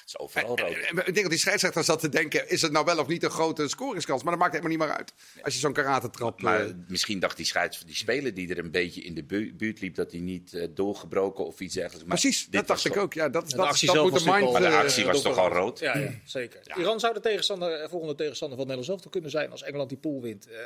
[0.01, 0.61] Het is overal rood.
[0.77, 3.22] En Ik denk dat die scheidsrechter zat te denken, is het nou wel of niet
[3.22, 4.22] een grote scoringskans?
[4.22, 5.12] Maar dat maakt helemaal niet meer uit.
[5.42, 6.42] Als je zo'n karatentrap...
[6.42, 9.55] Maar eh, misschien dacht die scheids, die speler die er een beetje in de bu-
[9.55, 12.09] buurt liep, dat hij niet eh, doorgebroken of iets dergelijks.
[12.09, 13.12] Maar precies, dit dat dacht ik toch- ook.
[13.14, 14.53] Ja, dat, de dat, actie dat zelf moet de was mind...
[14.53, 15.79] Maar de eh, actie was toch al rood?
[15.79, 16.61] Ja, ja zeker.
[16.79, 19.88] Iran zou de tegenstander, eh, volgende tegenstander van Nederland zelf toch kunnen zijn als Engeland
[19.88, 20.46] die pool wint.
[20.48, 20.59] Eh,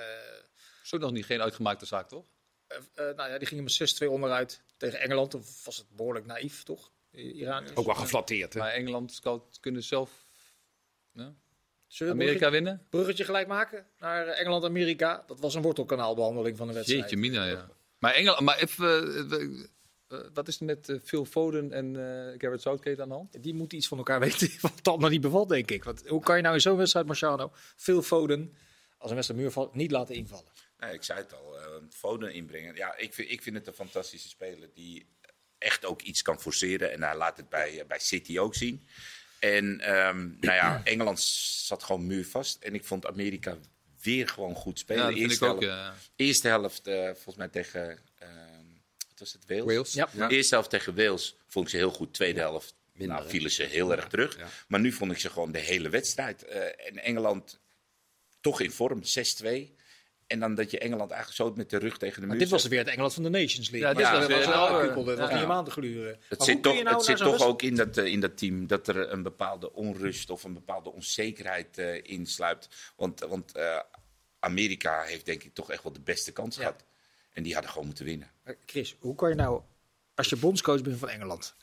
[0.83, 2.25] Zo nog niet geen uitgemaakte zaak, toch?
[2.67, 5.35] eh, eh, nou ja, die gingen met 6-2 onderuit tegen Engeland.
[5.35, 6.91] Of was het behoorlijk naïef, toch?
[7.13, 7.65] Iran.
[7.75, 8.61] Ook wel geflatteerd, hè?
[8.61, 10.27] Maar Engeland zou het kunnen zelf
[11.13, 11.35] ja,
[11.99, 12.87] Amerika bruggetje, winnen.
[12.91, 15.25] bruggetje gelijk maken naar eh, Engeland-Amerika?
[15.27, 17.01] Dat was een wortelkanaalbehandeling van de wedstrijd.
[17.01, 17.69] Jeetje, Mina, ja.
[17.99, 19.43] Maar Engeland, maar even, eh,
[20.09, 23.43] eh, wat is er met Phil Foden en eh Garrett Southgate aan de hand?
[23.43, 25.85] Die moeten iets van elkaar weten wat het allemaal niet bevalt, denk ik.
[25.85, 28.55] Want hoe kan je nou in zo'n wedstrijd, Marciano, veel Foden
[28.99, 30.53] als een wedstrijd muur valt, niet laten invallen?
[30.79, 32.75] Nee, ik zei het al, eh Foden inbrengen.
[32.75, 35.07] Ja, ik vind, ik vind het een fantastische speler die
[35.63, 36.93] echt ook iets kan forceren.
[36.93, 38.87] En hij laat het bij, eh, bij City ook zien.
[39.39, 41.21] En ehm, nou ja, Engeland
[41.67, 42.63] zat gewoon muurvast.
[42.63, 43.57] En ik vond Amerika
[44.03, 45.03] weer gewoon goed spelen.
[45.03, 45.95] Ja, dat vind ik Eerste ook, helft- ja.
[46.17, 48.65] Eerste helft, eh, volgens mij tegen, ehm,
[49.09, 49.65] wat was het, Wales?
[49.65, 49.93] Wales.
[49.93, 50.29] Ja.
[50.29, 52.15] Eerste helft tegen Wales vond ik ze heel goed.
[52.15, 53.31] Tweede helft Minder, nou, hè?
[53.33, 54.39] vielen ze heel erg terug.
[54.39, 54.49] Ja.
[54.69, 56.43] Maar nu vond ik ze gewoon de hele wedstrijd.
[56.45, 57.61] eh, en Engeland
[58.41, 59.75] toch in vorm, 6-2.
[60.33, 62.49] En dan dat je Engeland eigenlijk zo met de rug tegen de muur Maar dit
[62.49, 63.89] was weer het Engeland van de Nations League.
[63.89, 65.05] Ja, dit Maar was wel.
[65.05, 66.19] Dat was niet een maand te gluren.
[66.29, 68.89] Het zit toch, nou het zit toch ook in dat, eh, in dat team dat
[68.89, 72.69] er een bepaalde onrust of een bepaalde onzekerheid eh insluipt.
[72.97, 73.79] Want, want eh,
[74.39, 76.63] Amerika heeft denk ik toch echt wel de beste kans Ja.
[76.63, 76.85] gehad.
[77.33, 78.31] En die hadden gewoon moeten winnen.
[78.67, 79.63] Chris, hoe kan je nou,
[80.15, 81.55] als je bondscoach bent van Engeland,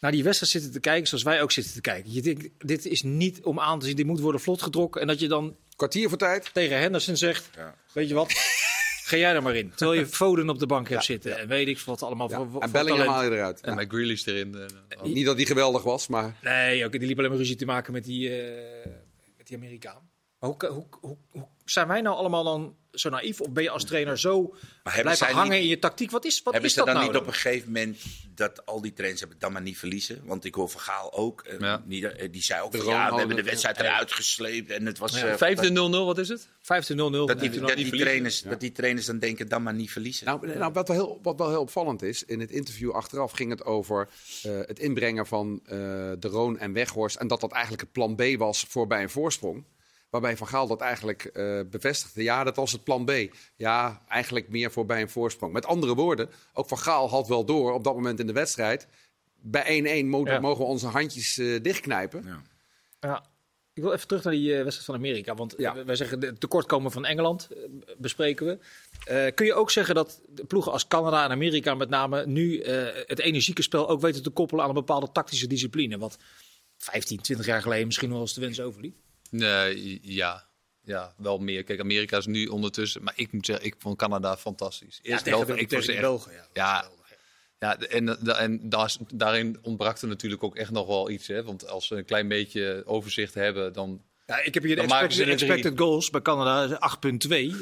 [0.00, 2.12] naar die wedstrijd zitten te kijken zoals wij ook zitten te kijken?
[2.12, 5.00] Je denkt, dit is niet om aan te zien, dit moet worden vlot getrokken.
[5.00, 6.50] En dat je dan Kwartier voor tijd.
[6.52, 7.74] tegen Henderson zegt, Ja.
[7.92, 8.32] weet je wat,
[9.08, 9.72] ga jij er maar in.
[9.76, 12.36] Terwijl je Foden op de bank hebt zitten en weet ik wat allemaal Ja.
[12.36, 13.60] voor, voor En Bellingham haal je eruit.
[13.60, 13.76] En Ja.
[13.76, 14.54] met Grealish erin.
[14.88, 16.36] eh, Niet dat die geweldig was, maar...
[16.42, 18.90] Nee, ook, die liep alleen maar ruzie te maken met die, eh,
[19.36, 20.10] met die Amerikaan.
[20.38, 23.40] Maar hoe, hoe, hoe, hoe zijn wij nou allemaal dan zo naïef?
[23.40, 24.58] Of ben je als trainer zo Maar
[24.94, 26.10] hebben blijven zij hangen niet- in je tactiek?
[26.10, 27.98] Wat is, wat Hebben is ze dat dan nou niet op een gegeven moment
[28.34, 30.20] dat al die trainers hebben dan maar niet verliezen?
[30.24, 31.40] Want ik hoor van Gaal ook.
[31.40, 31.82] eh, Ja.
[31.88, 34.70] eh, die zei ook De van, ja, we hebben de wedstrijd eruit gesleept.
[34.70, 35.22] En het was...
[35.22, 36.48] eh, Vijfde 0-0, wat is het?
[36.62, 37.26] 15-0-0.
[37.26, 40.26] dat die, dat, trainers, dat die trainers dan denken, dan maar niet verliezen.
[40.26, 43.50] Nou, nou wat, wel heel, wat wel heel opvallend is, in het interview achteraf ging
[43.50, 44.08] het over
[44.42, 45.76] eh, het inbrengen van eh,
[46.18, 47.16] de Roon en Weghorst.
[47.16, 49.64] En dat dat eigenlijk het plan B was voor bij een voorsprong.
[50.12, 52.22] Waarbij Van Gaal dat eigenlijk eh, bevestigde.
[52.22, 53.12] Ja, dat was het plan B.
[53.56, 55.52] Ja, eigenlijk meer voor bij een voorsprong.
[55.52, 58.88] Met andere woorden, ook Van Gaal had wel door op dat moment in de wedstrijd.
[59.40, 60.40] Bij 1-1 mogen, Ja.
[60.40, 62.22] mogen we onze handjes eh, dichtknijpen.
[62.26, 62.42] Ja.
[63.00, 63.24] Ja.
[63.74, 65.34] Ik wil even terug naar die eh, wedstrijd van Amerika.
[65.34, 65.84] Want Ja.
[65.84, 67.48] wij zeggen de tekortkomen van Engeland
[67.98, 68.58] bespreken we.
[69.04, 72.58] Eh, kun je ook zeggen dat de ploegen als Canada en Amerika met name nu
[72.60, 75.98] eh, het energieke spel ook weten te koppelen aan een bepaalde tactische discipline?
[75.98, 76.18] Wat
[76.76, 78.96] 15, 20 jaar geleden misschien wel eens de wens overliep.
[79.32, 80.50] Nee, ja.
[80.84, 81.64] Ja, wel meer.
[81.64, 83.02] Kijk, Amerika is nu ondertussen.
[83.02, 84.98] Maar ik moet zeggen, ik vond Canada fantastisch.
[85.02, 86.46] Eerst tegen ik tegen echt- Belgen, ja.
[86.52, 86.88] Ja,
[87.58, 91.26] ja, en, en daar, daarin ontbrak er natuurlijk ook echt nog wel iets.
[91.26, 91.42] Hè?
[91.42, 94.02] Want als ze een klein beetje overzicht hebben, dan.
[94.26, 97.28] Ja, ik heb hier de expected, expected goals bij Canada 8,2.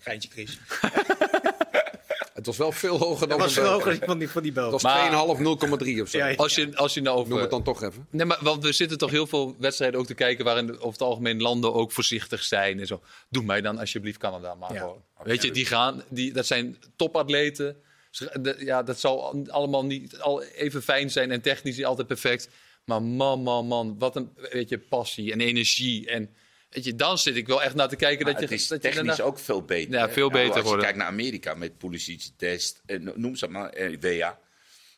[0.00, 0.58] Geintje Chris.
[2.46, 4.60] Het was wel veel hoger dan Dat was veel hoger van die, van die Het
[4.60, 4.72] Belgen.
[4.72, 6.18] was Maar- 2,5, 0,3 of zo.
[6.18, 6.34] Ja, ja.
[6.36, 7.30] Als je, als je nou over.
[7.30, 8.06] Noem het dan toch even.
[8.10, 11.02] Nee, maar want we zitten toch heel veel wedstrijden ook te kijken waarin over het
[11.02, 13.00] algemeen landen ook voorzichtig zijn en zo.
[13.30, 15.02] Doe mij dan alsjeblieft Canada maar Ja, gewoon.
[15.22, 17.76] Weet je, die gaan, die, dat zijn topatleten.
[18.58, 22.48] Ja, dat zal allemaal niet al even fijn zijn en technisch niet altijd perfect.
[22.84, 26.06] Maar man, man, man, wat een weet je, passie en energie.
[26.10, 26.30] En
[26.74, 28.68] weet je, dan zit ik wel echt naar te kijken Maar dat je, het is
[28.68, 29.92] dat je technisch daarna- ook veel beter.
[29.92, 30.82] Ja, veel beter Als je worden.
[30.82, 34.42] kijkt naar Amerika met Pulisic, Test, en noem ze maar, eh, WA.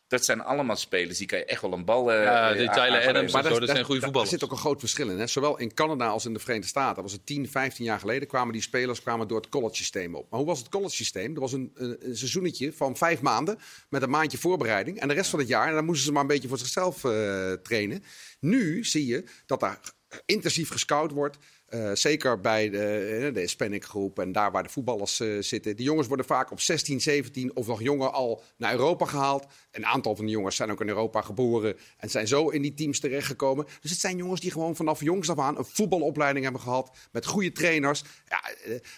[0.08, 2.12] Dat zijn allemaal spelers die kan je echt wel een bal.
[2.12, 3.08] eh, Ja, eh, die aan- Tyler.
[3.08, 4.32] Adams zo, dat zijn goede voetballers.
[4.32, 5.18] Er zit ook een groot verschil in.
[5.18, 5.26] Hè?
[5.26, 6.94] Zowel in Canada als in de Verenigde Staten.
[6.94, 8.28] Dat was het 10, 15 jaar geleden.
[8.28, 10.30] kwamen die spelers kwamen door het college systeem op.
[10.30, 11.34] Maar hoe was het college systeem?
[11.34, 13.58] Er was een, een, een seizoenetje van vijf maanden.
[13.88, 15.00] met een maandje voorbereiding.
[15.00, 15.68] En de rest van het jaar.
[15.68, 18.04] En dan moesten ze maar een beetje voor zichzelf eh, trainen.
[18.40, 19.80] Nu zie je dat daar
[20.26, 21.36] intensief gescout wordt.
[21.66, 25.76] Eh, zeker bij de, eh, de Hispanic groep en daar waar de voetballers eh, zitten.
[25.76, 29.46] Die jongens worden vaak op 16, 17 of nog jonger al naar Europa gehaald.
[29.70, 32.74] Een aantal van de jongens zijn ook in Europa geboren en zijn zo in die
[32.74, 33.66] teams terechtgekomen.
[33.80, 36.96] Dus het zijn jongens die gewoon vanaf jongs af aan een voetbalopleiding hebben gehad.
[37.12, 38.02] Met goede trainers.
[38.28, 38.40] Ja,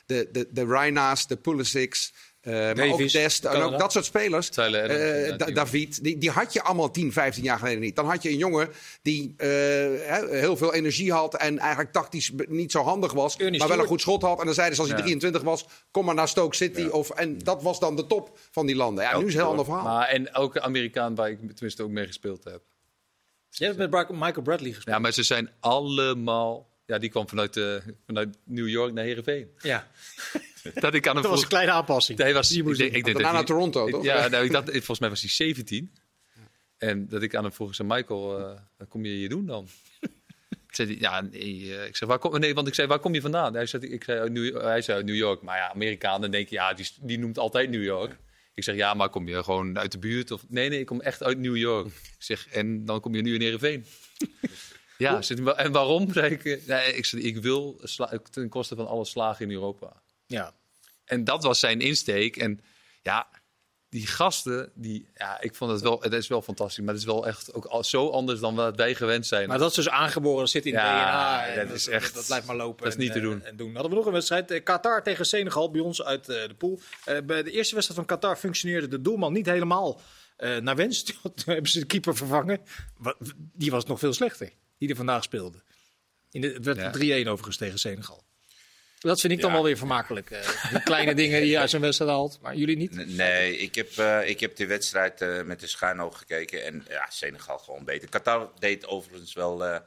[0.06, 4.04] de, de, de Reina's, de Pulisic's, eh, maar ook Davies, Dest en ook dat soort
[4.04, 4.50] spelers.
[4.50, 7.96] Eh, die- David, die, die had je allemaal 10, 15 jaar geleden niet.
[7.96, 8.68] Dan had je een jongen
[9.02, 13.58] die eh, hè, heel veel energie had en eigenlijk tactisch niet zo handig was, Ernie
[13.58, 14.38] maar wel een goed schot had.
[14.38, 15.04] En dan zeiden ze als hij Ja.
[15.04, 16.86] 23 was, kom maar naar Stoke City.
[16.86, 19.04] Of, en dat was dan de top van die landen.
[19.04, 19.84] Ja, nu is het een heel ander verhaal.
[19.84, 22.62] Maar en elke Amerikaan waar ik tenminste ook mee gespeeld heb.
[23.50, 24.96] Je hebt met Michael Bradley gespeeld.
[24.96, 26.66] Ja, maar ze zijn allemaal...
[26.88, 27.74] Ja, die kwam vanuit, eh,
[28.06, 29.48] vanuit New York naar Heerenveen.
[29.62, 29.90] Ja,
[30.74, 32.18] Dat ik aan hem dat was een kleine aanpassing.
[32.18, 34.04] Hij was, Die ik moest denk, ik Daarna naar Toronto, ik- toch?
[34.04, 35.92] Ja, nou, ik dacht, volgens mij was hij 17.
[36.78, 39.46] En dat ik aan hem vroeg, ik zei, Michael, eh, wat kom je hier doen
[39.46, 39.68] dan?
[40.70, 43.14] zei hij, ja, nee, eh, ik zeg, waar kom, nee, want ik zei, waar kom
[43.14, 43.54] je vandaan?
[43.54, 45.42] Hij zei, ik zei, uit New, hij zei uit New York.
[45.42, 48.16] Maar ja, Amerikanen denken, ja, die, die noemt altijd New York.
[48.54, 50.30] Ik zeg, ja, maar kom je gewoon uit de buurt?
[50.30, 51.86] Of, nee, nee, ik kom echt uit New York.
[51.86, 53.84] Ik zeg, en dan kom je nu in Heerenveen.
[54.98, 56.12] Ja, zit, en waarom?
[56.12, 57.80] Zei ik, eh, nee, ik, ik wil
[58.30, 59.92] ten koste van alle slagen in Europa.
[60.26, 60.52] Ja.
[61.04, 62.36] En dat was zijn insteek.
[62.36, 62.60] En
[63.02, 63.28] ja,
[63.88, 66.84] die gasten, die, ja, ik vond het wel, het is wel fantastisch.
[66.84, 69.48] Maar het is wel echt ook al zo anders dan wat wij gewend zijn.
[69.48, 71.46] Maar dat is dus aangeboren, dat zit in Ja, DNA.
[71.46, 72.84] en dat is echt- Dat, blijft maar lopen.
[72.84, 73.42] dat is niet en, te eh, doen.
[73.44, 73.72] En doen.
[73.72, 74.50] Hadden we nog een wedstrijd.
[74.50, 76.80] eh, Qatar tegen Senegal, bij ons uit eh, de pool.
[77.04, 80.00] Eh, bij de eerste wedstrijd van Qatar functioneerde de doelman niet helemaal
[80.36, 81.02] eh, naar wens.
[81.04, 82.60] Toen hebben ze de keeper vervangen.
[83.52, 85.62] Die was nog veel slechter, die er vandaag speelde.
[86.30, 87.24] In de, het werd Ja.
[87.24, 88.26] 3-1 overigens tegen Senegal.
[88.98, 89.54] Dat vind ik dan Ja.
[89.54, 90.30] wel weer vermakelijk.
[90.30, 92.38] eh, die kleine dingen die je uit zo'n wedstrijd haalt.
[92.40, 93.06] Maar jullie niet?
[93.16, 96.64] Nee, ik heb, eh, ik heb de wedstrijd eh, met de schuin oog gekeken.
[96.64, 98.08] En ja, Senegal gewoon beter.
[98.08, 99.82] Qatar deed overigens wel,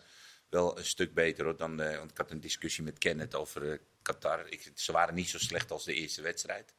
[0.50, 1.44] wel een stuk beter.
[1.46, 4.46] Hoor, dan, want ik had een discussie met Kenneth over Qatar.
[4.50, 6.74] Ik, ze waren niet zo slecht als de eerste wedstrijd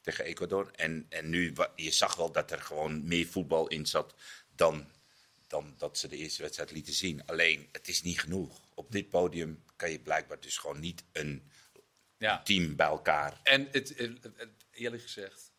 [0.00, 0.70] tegen Ecuador.
[0.76, 4.14] En, en nu, je zag wel dat er gewoon meer voetbal in zat
[4.56, 4.86] dan,
[5.52, 7.22] dan dat ze de eerste wedstrijd lieten zien.
[7.26, 8.60] Alleen, het is niet genoeg.
[8.74, 11.42] Op dit podium kan je blijkbaar dus gewoon niet een
[12.18, 12.42] ja.
[12.42, 13.40] team bij elkaar.
[13.42, 15.52] En het, het- het- eerlijk gezegd,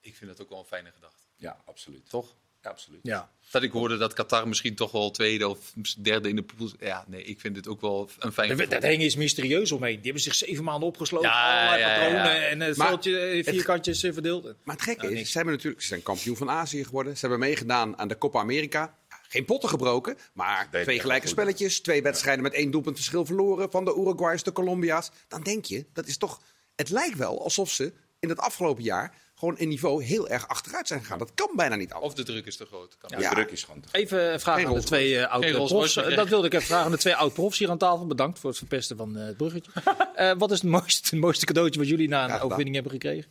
[0.00, 1.22] ik vind het ook wel een fijne gedachte.
[1.36, 2.08] Ja, absoluut.
[2.10, 2.36] Toch?
[2.62, 3.00] Ja, absoluut.
[3.02, 3.32] Ja.
[3.50, 6.70] Dat ik hoorde dat Qatar misschien toch wel tweede of derde in de pool.
[6.80, 9.94] Ja, nee, ik vind het ook wel een fijn Dat, dat hing is mysterieus omheen.
[9.94, 11.28] Die hebben zich zeven maanden opgesloten.
[11.28, 12.46] Ja, ja, patronen ja.
[12.46, 14.44] en het Maar veldje eh, vierkantjes eh, verdeeld.
[14.64, 15.30] Maar het gekke Nou, is, niks.
[15.30, 17.14] ze, hebben natuurlijk, ze zijn kampioen van Azië geworden.
[17.14, 18.98] Ze hebben meegedaan aan de Copa America.
[19.34, 21.80] Geen potten gebroken, maar twee gelijke spelletjes.
[21.80, 23.70] Twee wedstrijden met één doelpunt verschil verloren.
[23.70, 25.10] Van de Uruguay's, de Colombia's.
[25.28, 26.40] Dan denk je, dat is toch...
[26.76, 30.86] Het lijkt wel alsof ze in het afgelopen jaar gewoon in niveau heel erg achteruit
[30.86, 31.18] zijn gegaan.
[31.18, 32.12] Dat kan bijna niet anders.
[32.12, 32.96] Of de druk is te groot.
[32.98, 33.30] Kan De Ja.
[33.30, 35.70] druk is gewoon te Even een vraag Geen aan de twee eh, oude Geen Rolls
[35.70, 35.94] profs.
[35.94, 36.16] Royce Eh.
[36.16, 38.06] Dat wilde ik even vragen aan de twee oud profs hier aan tafel.
[38.06, 39.70] Bedankt voor het verpesten van eh, het bruggetje.
[40.14, 43.30] Eh, wat is het mooiste, het mooiste cadeautje wat jullie na een overwinning hebben gekregen?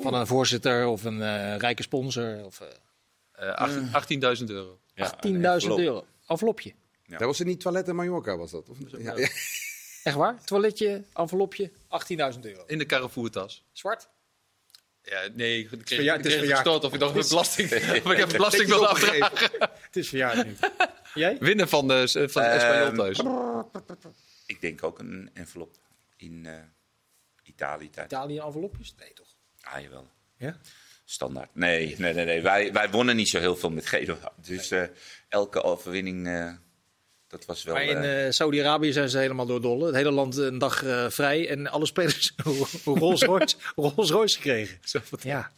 [0.00, 2.44] Van een voorzitter of een eh, rijke sponsor?
[2.44, 2.68] Of eh,
[3.34, 4.78] Eh, 18 18.000 euro.
[4.94, 5.78] Ja, 10.000 een envelop.
[5.78, 6.06] euro.
[6.26, 6.74] Envelopje.
[7.06, 7.18] Ja.
[7.18, 8.68] Dat was het niet toilet in Mallorca, was dat?
[8.68, 9.28] Of, ja, ja.
[10.04, 10.44] Echt waar?
[10.44, 12.64] Toiletje, envelopje, 18.000 euro.
[12.66, 13.64] In de Carrefour-tas.
[13.72, 14.08] Zwart?
[15.02, 17.72] Ja, nee, ik kreeg, verjaard- ik het is kreeg gestort of ik een belasting,
[18.04, 19.22] of ik heb belasting opgegeven.
[19.30, 19.70] afdragen.
[19.80, 20.46] Het is verjaardag.
[21.14, 21.36] Jij?
[21.38, 23.18] Winnen van de, van de Espanyol Ehm, thuis.
[24.46, 25.76] Ik denk ook een envelop
[26.16, 26.54] in eh,
[27.42, 28.06] Italië tijd.
[28.12, 28.94] Italië envelopjes?
[28.98, 29.26] Nee toch?
[29.60, 30.08] Ah, jawel.
[30.36, 30.56] Ja?
[31.04, 31.54] Standaard.
[31.54, 32.24] Nee, nee, nee.
[32.24, 32.42] nee.
[32.42, 34.32] Wij, wij wonnen niet zo heel veel met Genua.
[34.46, 34.82] Dus eh,
[35.28, 36.52] elke overwinning, eh,
[37.34, 37.74] dat was wel...
[37.74, 39.86] Maar in eh, eh, Saudi-Arabië zijn ze helemaal door dolle.
[39.86, 42.34] Het hele land een dag eh, vrij en alle spelers
[42.84, 44.78] Rolls Royce, Rolls Royce gekregen.
[45.20, 45.52] Ja,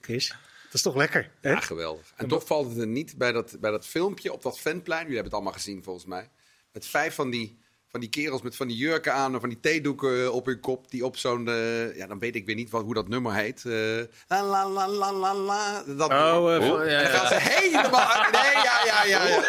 [0.00, 0.28] Chris,
[0.64, 1.30] dat is toch lekker?
[1.40, 1.50] Hè?
[1.50, 2.12] Ja, geweldig.
[2.16, 5.00] En toch valt het er niet bij dat, bij dat filmpje op dat fanplein.
[5.02, 6.30] Jullie hebben het allemaal gezien volgens mij.
[6.72, 7.58] Met vijf van die,
[7.96, 10.90] van die kerels met van die jurken aan en van die theedoeken op hun kop.
[10.90, 13.64] Die op zo'n, eh, ja dan weet ik weer niet wat, hoe dat nummer heet.
[13.64, 13.72] Eh,
[14.28, 15.82] la la la la la la.
[15.86, 17.40] Dat Oh, eh, ja, En dan gaan ze ja.
[17.40, 18.30] helemaal.
[18.30, 19.44] Nee, ja, ja, ja.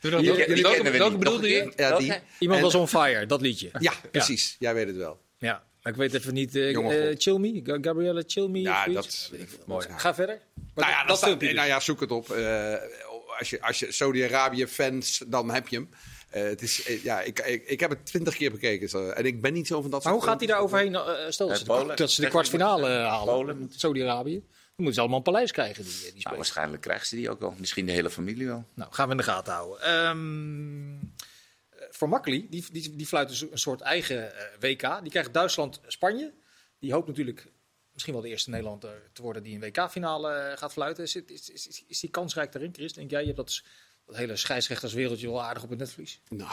[0.00, 1.18] Ja, welke- kennen welke niet.
[1.18, 1.72] bedoelde je?
[1.76, 2.12] ja die.
[2.38, 3.70] Iemand En- was on fire, dat liedje.
[3.78, 4.56] Ja, precies.
[4.58, 5.20] Jij weet het wel.
[5.38, 6.56] Ja, maar ik weet even niet.
[6.56, 8.60] eh eh, Me, Ga- Gabriella Chill Me.
[8.60, 9.30] Ja, dat
[9.66, 9.86] Mooi.
[9.96, 10.40] Ga verder.
[10.74, 11.52] Nou ja, dat, dat staat- dus.
[11.54, 12.30] nou ja, zoek het op.
[12.30, 12.74] Eh,
[13.38, 15.88] als je, als je Saudi-Arabië fans, dan heb je hem.
[16.36, 18.88] Eh, het is, eh, ja, ik, ik, ik heb het twintig keer bekeken.
[18.88, 19.08] Zo.
[19.08, 20.94] En ik ben niet zo van dat Maar hoe gaat hij daar overheen?
[20.94, 21.96] eh, stel dat ze, de, Polen.
[21.96, 23.70] dat ze de Zeg, kwartfinale halen.
[23.76, 24.38] Saudi-Arabië.
[24.38, 24.48] Dan
[24.84, 27.54] moeten ze allemaal een paleis krijgen, die, die nou, waarschijnlijk krijgen ze die ook wel.
[27.58, 28.64] Misschien de hele familie wel.
[28.74, 29.80] Nou, gaan we in de gaten houden.
[29.82, 30.94] Ehm
[31.70, 34.98] eh, voor Makkeli, die, die, die fluit dus een soort eigen WK.
[35.02, 36.32] Die krijgt Duitsland-Spanje.
[36.78, 37.46] Die hoopt natuurlijk
[37.92, 41.04] misschien wel de eerste Nederlander te worden die een WK-finale gaat fluiten.
[41.04, 42.92] Is, het- is, is, is die kansrijk daarin, Chris?
[42.92, 43.62] Denk jij, je hebt dat,
[44.06, 46.20] dat hele scheidsrechterswereldje wel aardig op het netvlies?
[46.28, 46.50] Nou,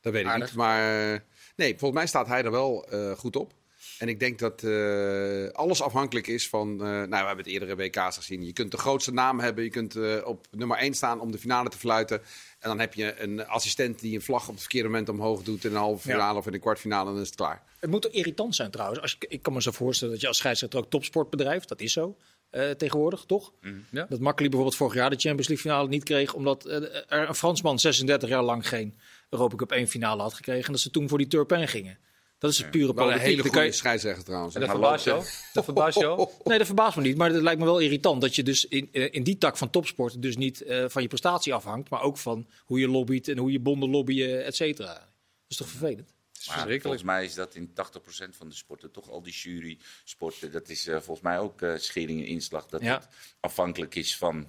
[0.00, 0.46] dat weet ik Aardig.
[0.48, 0.56] niet.
[0.56, 1.20] Maar eh,
[1.56, 3.52] nee, volgens mij staat hij er wel eh, goed op.
[3.98, 6.70] En ik denk dat eh, alles afhankelijk is van.
[6.70, 8.44] eh, nou, we hebben het eerdere WK's gezien.
[8.44, 9.64] Je kunt de grootste naam hebben.
[9.64, 12.18] Je kunt op nummer 1 staan om de finale te fluiten.
[12.58, 15.64] En dan heb je een assistent die een vlag op het verkeerde moment omhoog doet.
[15.64, 16.14] in een halve Ja.
[16.14, 17.06] finale of in een kwartfinale.
[17.08, 17.62] En dan is het klaar.
[17.78, 19.00] Het moet irritant zijn trouwens.
[19.00, 21.68] Als je, ik kan me zo voorstellen dat je als scheidsrechter ook topsport bedrijft.
[21.68, 22.16] Dat is zo
[22.50, 23.52] eh, tegenwoordig, toch?
[23.90, 24.06] Ja.
[24.08, 26.34] Dat Makkeli bijvoorbeeld vorig jaar de Champions League finale niet kreeg.
[26.34, 26.76] Omdat eh,
[27.08, 28.98] er een Fransman 36 jaar lang geen
[29.30, 30.64] Europa Cup 1 finale had gekregen.
[30.66, 31.98] En dat ze toen voor die Turpin gingen.
[32.38, 33.26] Dat is het pure Wel een politiek.
[33.28, 34.54] hele goede je- scheidsrechter trouwens.
[34.54, 35.24] En dat Maar verbaast jou?
[35.52, 36.28] Dat verbaast jou?
[36.44, 37.16] Nee, dat verbaast me niet.
[37.16, 39.70] Maar het lijkt me wel irritant dat je dus in, eh, in die tak van
[39.70, 41.90] topsport dus niet eh, van je prestatie afhangt.
[41.90, 44.92] Maar ook van hoe je lobbyt en hoe je bonden lobbyen, et cetera.
[44.94, 45.02] Dat
[45.48, 46.14] is toch vervelend?
[46.48, 47.72] Maar volgens mij is dat in 80%
[48.36, 52.20] van de sporten, toch al die jury-sporten, dat is eh, volgens mij ook eh schering
[52.20, 52.94] en inslag, dat Ja.
[52.94, 53.08] het
[53.40, 54.48] afhankelijk is van.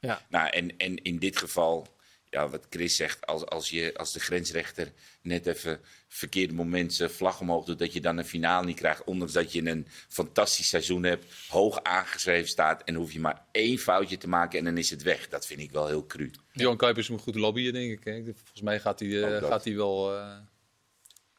[0.00, 0.26] Ja.
[0.28, 1.86] Nou, en, en in dit geval,
[2.30, 7.10] ja, wat Chris zegt, als, als, je, als de grensrechter net even verkeerde moment zijn
[7.10, 10.68] vlag omhoog doet, dat je dan een finale niet krijgt, ondanks dat je een fantastisch
[10.68, 14.78] seizoen hebt, hoog aangeschreven staat en hoef je maar één foutje te maken en dan
[14.78, 15.28] is het weg.
[15.28, 16.30] Dat vind ik wel heel cru.
[16.52, 18.04] Johan Kuipers moet goed lobbyen, denk ik.
[18.04, 18.22] hè.
[18.24, 20.12] Volgens mij gaat hij, eh, gaat hij, wel,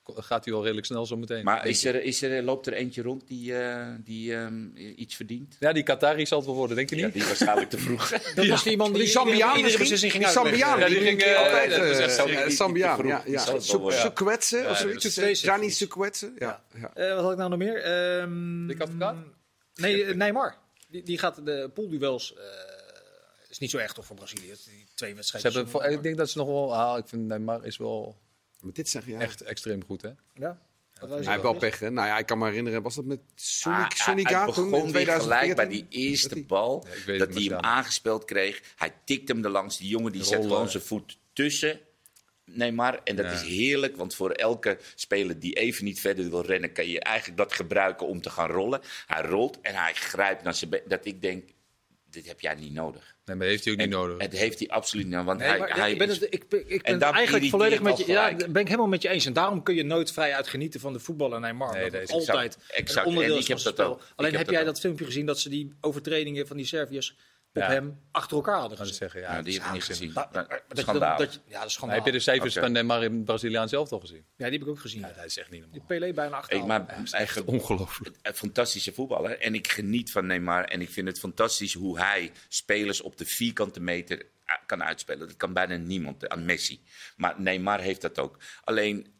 [0.05, 1.43] gaat hij wel redelijk snel zo meteen.
[1.43, 5.55] Maar is er, is er, loopt er eentje rond die, eh, die ehm, iets verdient?
[5.59, 7.13] Ja, die Qatari zal het wel worden, denk je Ja, niet?
[7.13, 8.09] die waarschijnlijk te vroeg.
[8.35, 10.31] Dat was die man die, Die iedere beslissing ging Die.
[10.31, 11.69] Sambiaan, Ja, die die ging, ging eh, altijd...
[11.69, 11.77] die-
[12.77, 12.95] ja.
[13.05, 13.21] ja.
[13.25, 15.41] Ja, of zoiets.
[15.41, 16.63] Gianni Sukwetse, ja.
[16.73, 16.91] ja.
[16.93, 17.81] Eh, wat had ik nou nog meer?
[17.83, 19.15] Ehm, Dik advocaat?
[19.75, 20.55] Nee, eh, Neymar.
[20.89, 22.33] Die, die gaat de poolduels.
[22.33, 22.41] eh
[23.49, 24.53] is niet zo echt toch voor Brazilië.
[24.65, 25.53] Die twee Ze wedstrijden.
[25.67, 26.75] hebben, ik denk dat ze nog wel...
[26.75, 28.17] Ah, ik vind Neymar is wel
[28.63, 29.19] Maar dit zeg je, ja.
[29.19, 30.09] echt extreem goed, hè?
[30.33, 30.61] Ja.
[30.99, 31.91] Hij heeft wel pech, hè?
[31.91, 35.05] Nou ja, ik kan me herinneren, was dat met Sonic, Ah, hij- in begon weer
[35.05, 35.55] gelijk 2014?
[35.55, 36.85] bij die eerste Dat bal.
[37.05, 38.61] Ja, dat hij hem aangespeeld kreeg.
[38.75, 39.77] Hij tikt hem er langs.
[39.77, 41.79] Die jongen die zet gewoon zijn voet tussen.
[42.45, 42.99] Neymar.
[43.03, 43.31] En dat Ja.
[43.31, 47.37] is heerlijk, want voor elke speler die even niet verder wil rennen, kan je eigenlijk
[47.37, 48.81] dat gebruiken om te gaan rollen.
[49.07, 50.81] Hij rolt en hij grijpt naar zijn been.
[50.87, 51.49] Dat ik denk,
[52.09, 53.12] dit heb jij niet nodig.
[53.25, 54.17] Nee, maar heeft hij ook niet En nodig.
[54.21, 55.27] Het heeft hij absoluut niet nodig.
[55.27, 57.81] Want Nee, hij, maar hij ik ben is- het, ik, ik ben het eigenlijk volledig
[57.81, 58.07] met je.
[58.07, 59.25] Ja, ben ik helemaal met je eens.
[59.25, 61.73] En daarom kun je nooit vrij uit genieten van de voetbal en Neymar.
[61.73, 63.05] Nee, dat is altijd exact.
[63.07, 65.49] Onderdeel En is ik van heb dat Alleen heb jij dat filmpje gezien dat ze
[65.49, 67.15] die overtredingen van die Serviërs
[67.55, 67.69] op Ja.
[67.69, 68.95] hem achter elkaar hadden gezet?
[68.95, 69.35] zeggen, ja.
[69.35, 70.13] Ja, die heb ik niet gezien.
[70.13, 71.21] Dat je dan- Schandaal.
[71.47, 71.97] Ja, schandaal.
[71.97, 74.25] heb je de cijfers van Neymar in het Braziliaans zelf al gezien?
[74.35, 74.99] Ja, die heb ik ook gezien.
[75.01, 75.87] Ja, dat is echt niet Die normaal.
[75.87, 76.65] Pelé bijna achter.
[76.65, 78.15] Maar eigenlijk Ongelooflijk.
[78.21, 79.39] een fantastische voetballer.
[79.39, 80.63] En ik geniet van Neymar.
[80.63, 85.27] En ik vind het fantastisch hoe hij spelers op de vierkante meter eh, kan uitspelen.
[85.27, 86.81] Dat kan bijna niemand aan Messi.
[87.15, 88.37] Maar Neymar heeft dat ook.
[88.63, 89.13] Alleen,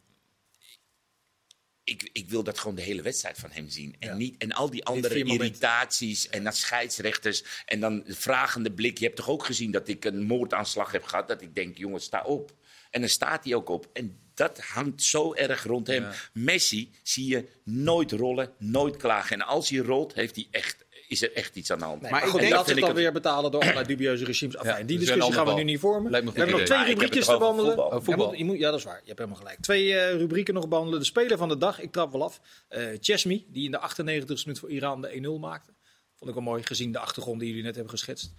[1.83, 3.95] ik, ik wil dat gewoon de hele wedstrijd van hem zien.
[3.99, 4.15] En, Ja.
[4.15, 7.43] niet, en al die andere irritaties en dan scheidsrechters.
[7.65, 8.97] En dan de vragende blik.
[8.97, 11.27] Je hebt toch ook gezien dat ik een moordaanslag heb gehad.
[11.27, 12.55] Dat ik denk, jongen, sta op.
[12.91, 13.89] En dan staat hij ook op.
[13.93, 16.07] En dat hangt zo erg rond hem.
[16.33, 19.39] Messi zie je nooit rollen, nooit klagen.
[19.39, 20.82] En als hij rolt, heeft hij echt,
[21.13, 22.01] is er echt iets aan de hand.
[22.01, 24.55] Nee, Maar maar ik denk dat ze dan ik weer betalen door allerlei dubieuze regimes.
[24.63, 26.11] Ja, die discussie een gaan we nu niet vormen.
[26.11, 27.73] We hebben nog twee rubriekjes het te over behandelen.
[27.75, 27.85] voetbal.
[27.99, 28.23] Oh, voetbal.
[28.25, 28.99] Ja, moet- je moet- ja, dat is waar.
[29.01, 29.59] Je hebt helemaal gelijk.
[29.59, 30.99] Twee eh, rubrieken nog behandelen.
[30.99, 31.79] De speler van de dag.
[31.81, 32.39] Ik trap wel af.
[32.67, 35.73] Eh Chesmi, die in de 98e minuut voor Iran de 1-0 maakte.
[36.15, 38.33] Vond ik wel mooi, gezien de achtergrond die jullie net hebben geschetst.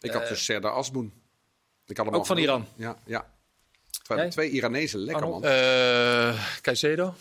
[0.00, 1.12] Ik had dus Serdar Asboen.
[1.86, 2.38] Ik had hem Ook van.
[2.38, 2.66] Iran?
[2.76, 3.32] Ja, ja.
[4.02, 5.42] Twee, twee Iranezen, lekker Arnold?
[5.42, 5.50] man.
[5.52, 7.14] Eh Caicedo?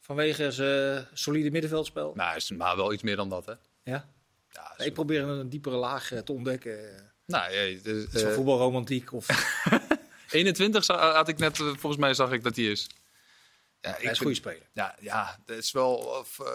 [0.00, 2.12] Vanwege zijn solide middenveldspel.
[2.14, 3.52] Nou, is maar wel iets meer dan dat, hè?
[3.82, 4.08] Ja?
[4.52, 6.78] Ja, Ik probeer een diepere laag eh, te ontdekken.
[7.26, 9.26] nou, ja, het is, Is van eh, voetbalromantiek of
[10.30, 12.86] 21 za- had ik net, eh, volgens mij zag ik dat hij is.
[13.80, 14.62] Ja, hij is een goede speler.
[14.72, 15.94] Ja, ja, dat is wel...
[15.94, 16.46] Of, eh,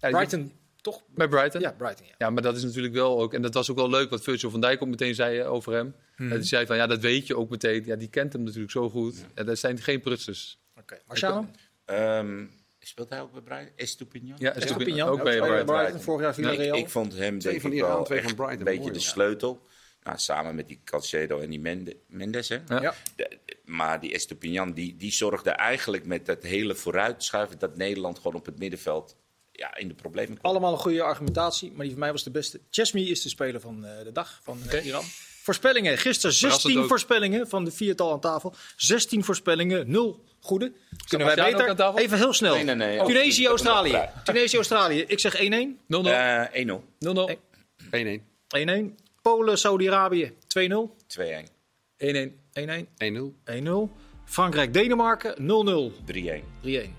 [0.00, 1.02] ja, Brighton, toch?
[1.08, 1.60] Bij Brighton?
[1.60, 2.14] Ja, Brighton, ja.
[2.18, 3.34] Ja, maar dat is natuurlijk wel ook...
[3.34, 5.94] En dat was ook wel leuk wat Virgil van Dijk ook meteen zei over hem.
[6.16, 6.28] Mhm.
[6.28, 7.84] Dat hij zei van, ja, dat weet je ook meteen.
[7.84, 9.24] Ja, die kent hem natuurlijk zo goed.
[9.34, 9.42] Ja.
[9.44, 10.58] dat zijn geen prutsers.
[10.76, 10.98] Oké.
[11.06, 11.46] Marciano?
[11.84, 12.44] Ehm,
[12.88, 13.72] speelt hij ook bij Brighton?
[13.76, 14.36] Estupinian?
[14.40, 15.66] Ja, Is Estupinian, Pignan, ook bij Brighton.
[15.76, 16.00] Brighton.
[16.00, 16.76] Vorig jaar Ik, Villarreal.
[16.76, 18.58] ik vond hem Twee denk van ik Iran, wel twee echt van Brighton.
[18.58, 19.04] een beetje Mooi, de ja.
[19.06, 19.66] sleutel.
[20.02, 22.48] Nou, samen met die Calcedo en die Mende- Mendes.
[22.48, 22.58] Hè?
[22.68, 22.80] Ja.
[22.80, 22.94] Ja.
[23.16, 27.58] De- maar die Estupinian, die, die zorgde eigenlijk met dat hele vooruitschuiven...
[27.58, 29.16] dat Nederland gewoon op het middenveld
[29.52, 30.50] ja, in de problemen kwam.
[30.50, 32.60] Allemaal een goede argumentatie, maar die van mij was de beste.
[32.70, 34.84] Chesmi is de speler van eh, de dag van eh.
[34.86, 35.04] Iran.
[35.48, 35.98] Voorspellingen.
[35.98, 36.88] Gisteren Verrassend 16 ook.
[36.88, 38.54] voorspellingen van de viertal aan tafel.
[38.76, 40.72] 16 voorspellen, 0 goede.
[41.08, 41.94] Kunnen wij beter?
[41.96, 42.54] Even heel snel.
[42.54, 43.04] Nee, nee, nee.
[43.04, 44.08] Tunesië, Oh, Australië.
[44.24, 45.04] Tunesië, Australië.
[45.06, 45.78] Ik zeg 1-1.
[45.86, 45.86] 0-0.
[45.86, 46.08] 0-0.
[46.08, 47.38] Eh 1-0, 1-1.
[47.90, 48.22] 1-1.
[48.48, 48.94] 1-1.
[49.22, 50.96] Polen, Saudi-Arabië 2-0.
[51.06, 51.48] 2-1,
[51.96, 52.32] 1-1.
[52.52, 52.88] 1-1.
[52.98, 53.34] 1-0.
[53.44, 53.90] 1-0.
[54.24, 55.92] Frankrijk, Denemarken 0-0.
[56.04, 56.44] 3-1.
[56.60, 56.96] 3-1.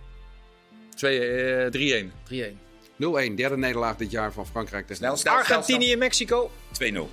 [0.95, 2.11] 2, eh, 3-1.
[2.23, 2.59] 3-1.
[2.95, 3.35] 0-1.
[3.35, 4.87] Derde nederlaag dit jaar van Frankrijk.
[4.87, 7.09] tegen Snel, snel, Argentinië, Mexico 2-0.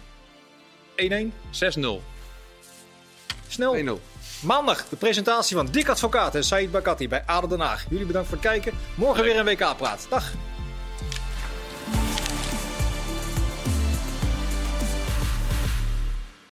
[0.96, 1.32] 1-1.
[1.50, 2.02] 6-0.
[3.48, 3.98] Snel.
[3.98, 4.00] 2-0.
[4.42, 7.86] Maandag de presentatie van Dick Advocaat en Said Bakati bij ADO Den Haag.
[7.90, 8.72] Jullie bedankt voor het kijken.
[8.94, 10.06] Morgen weer een WK-praat.
[10.10, 10.32] Dag.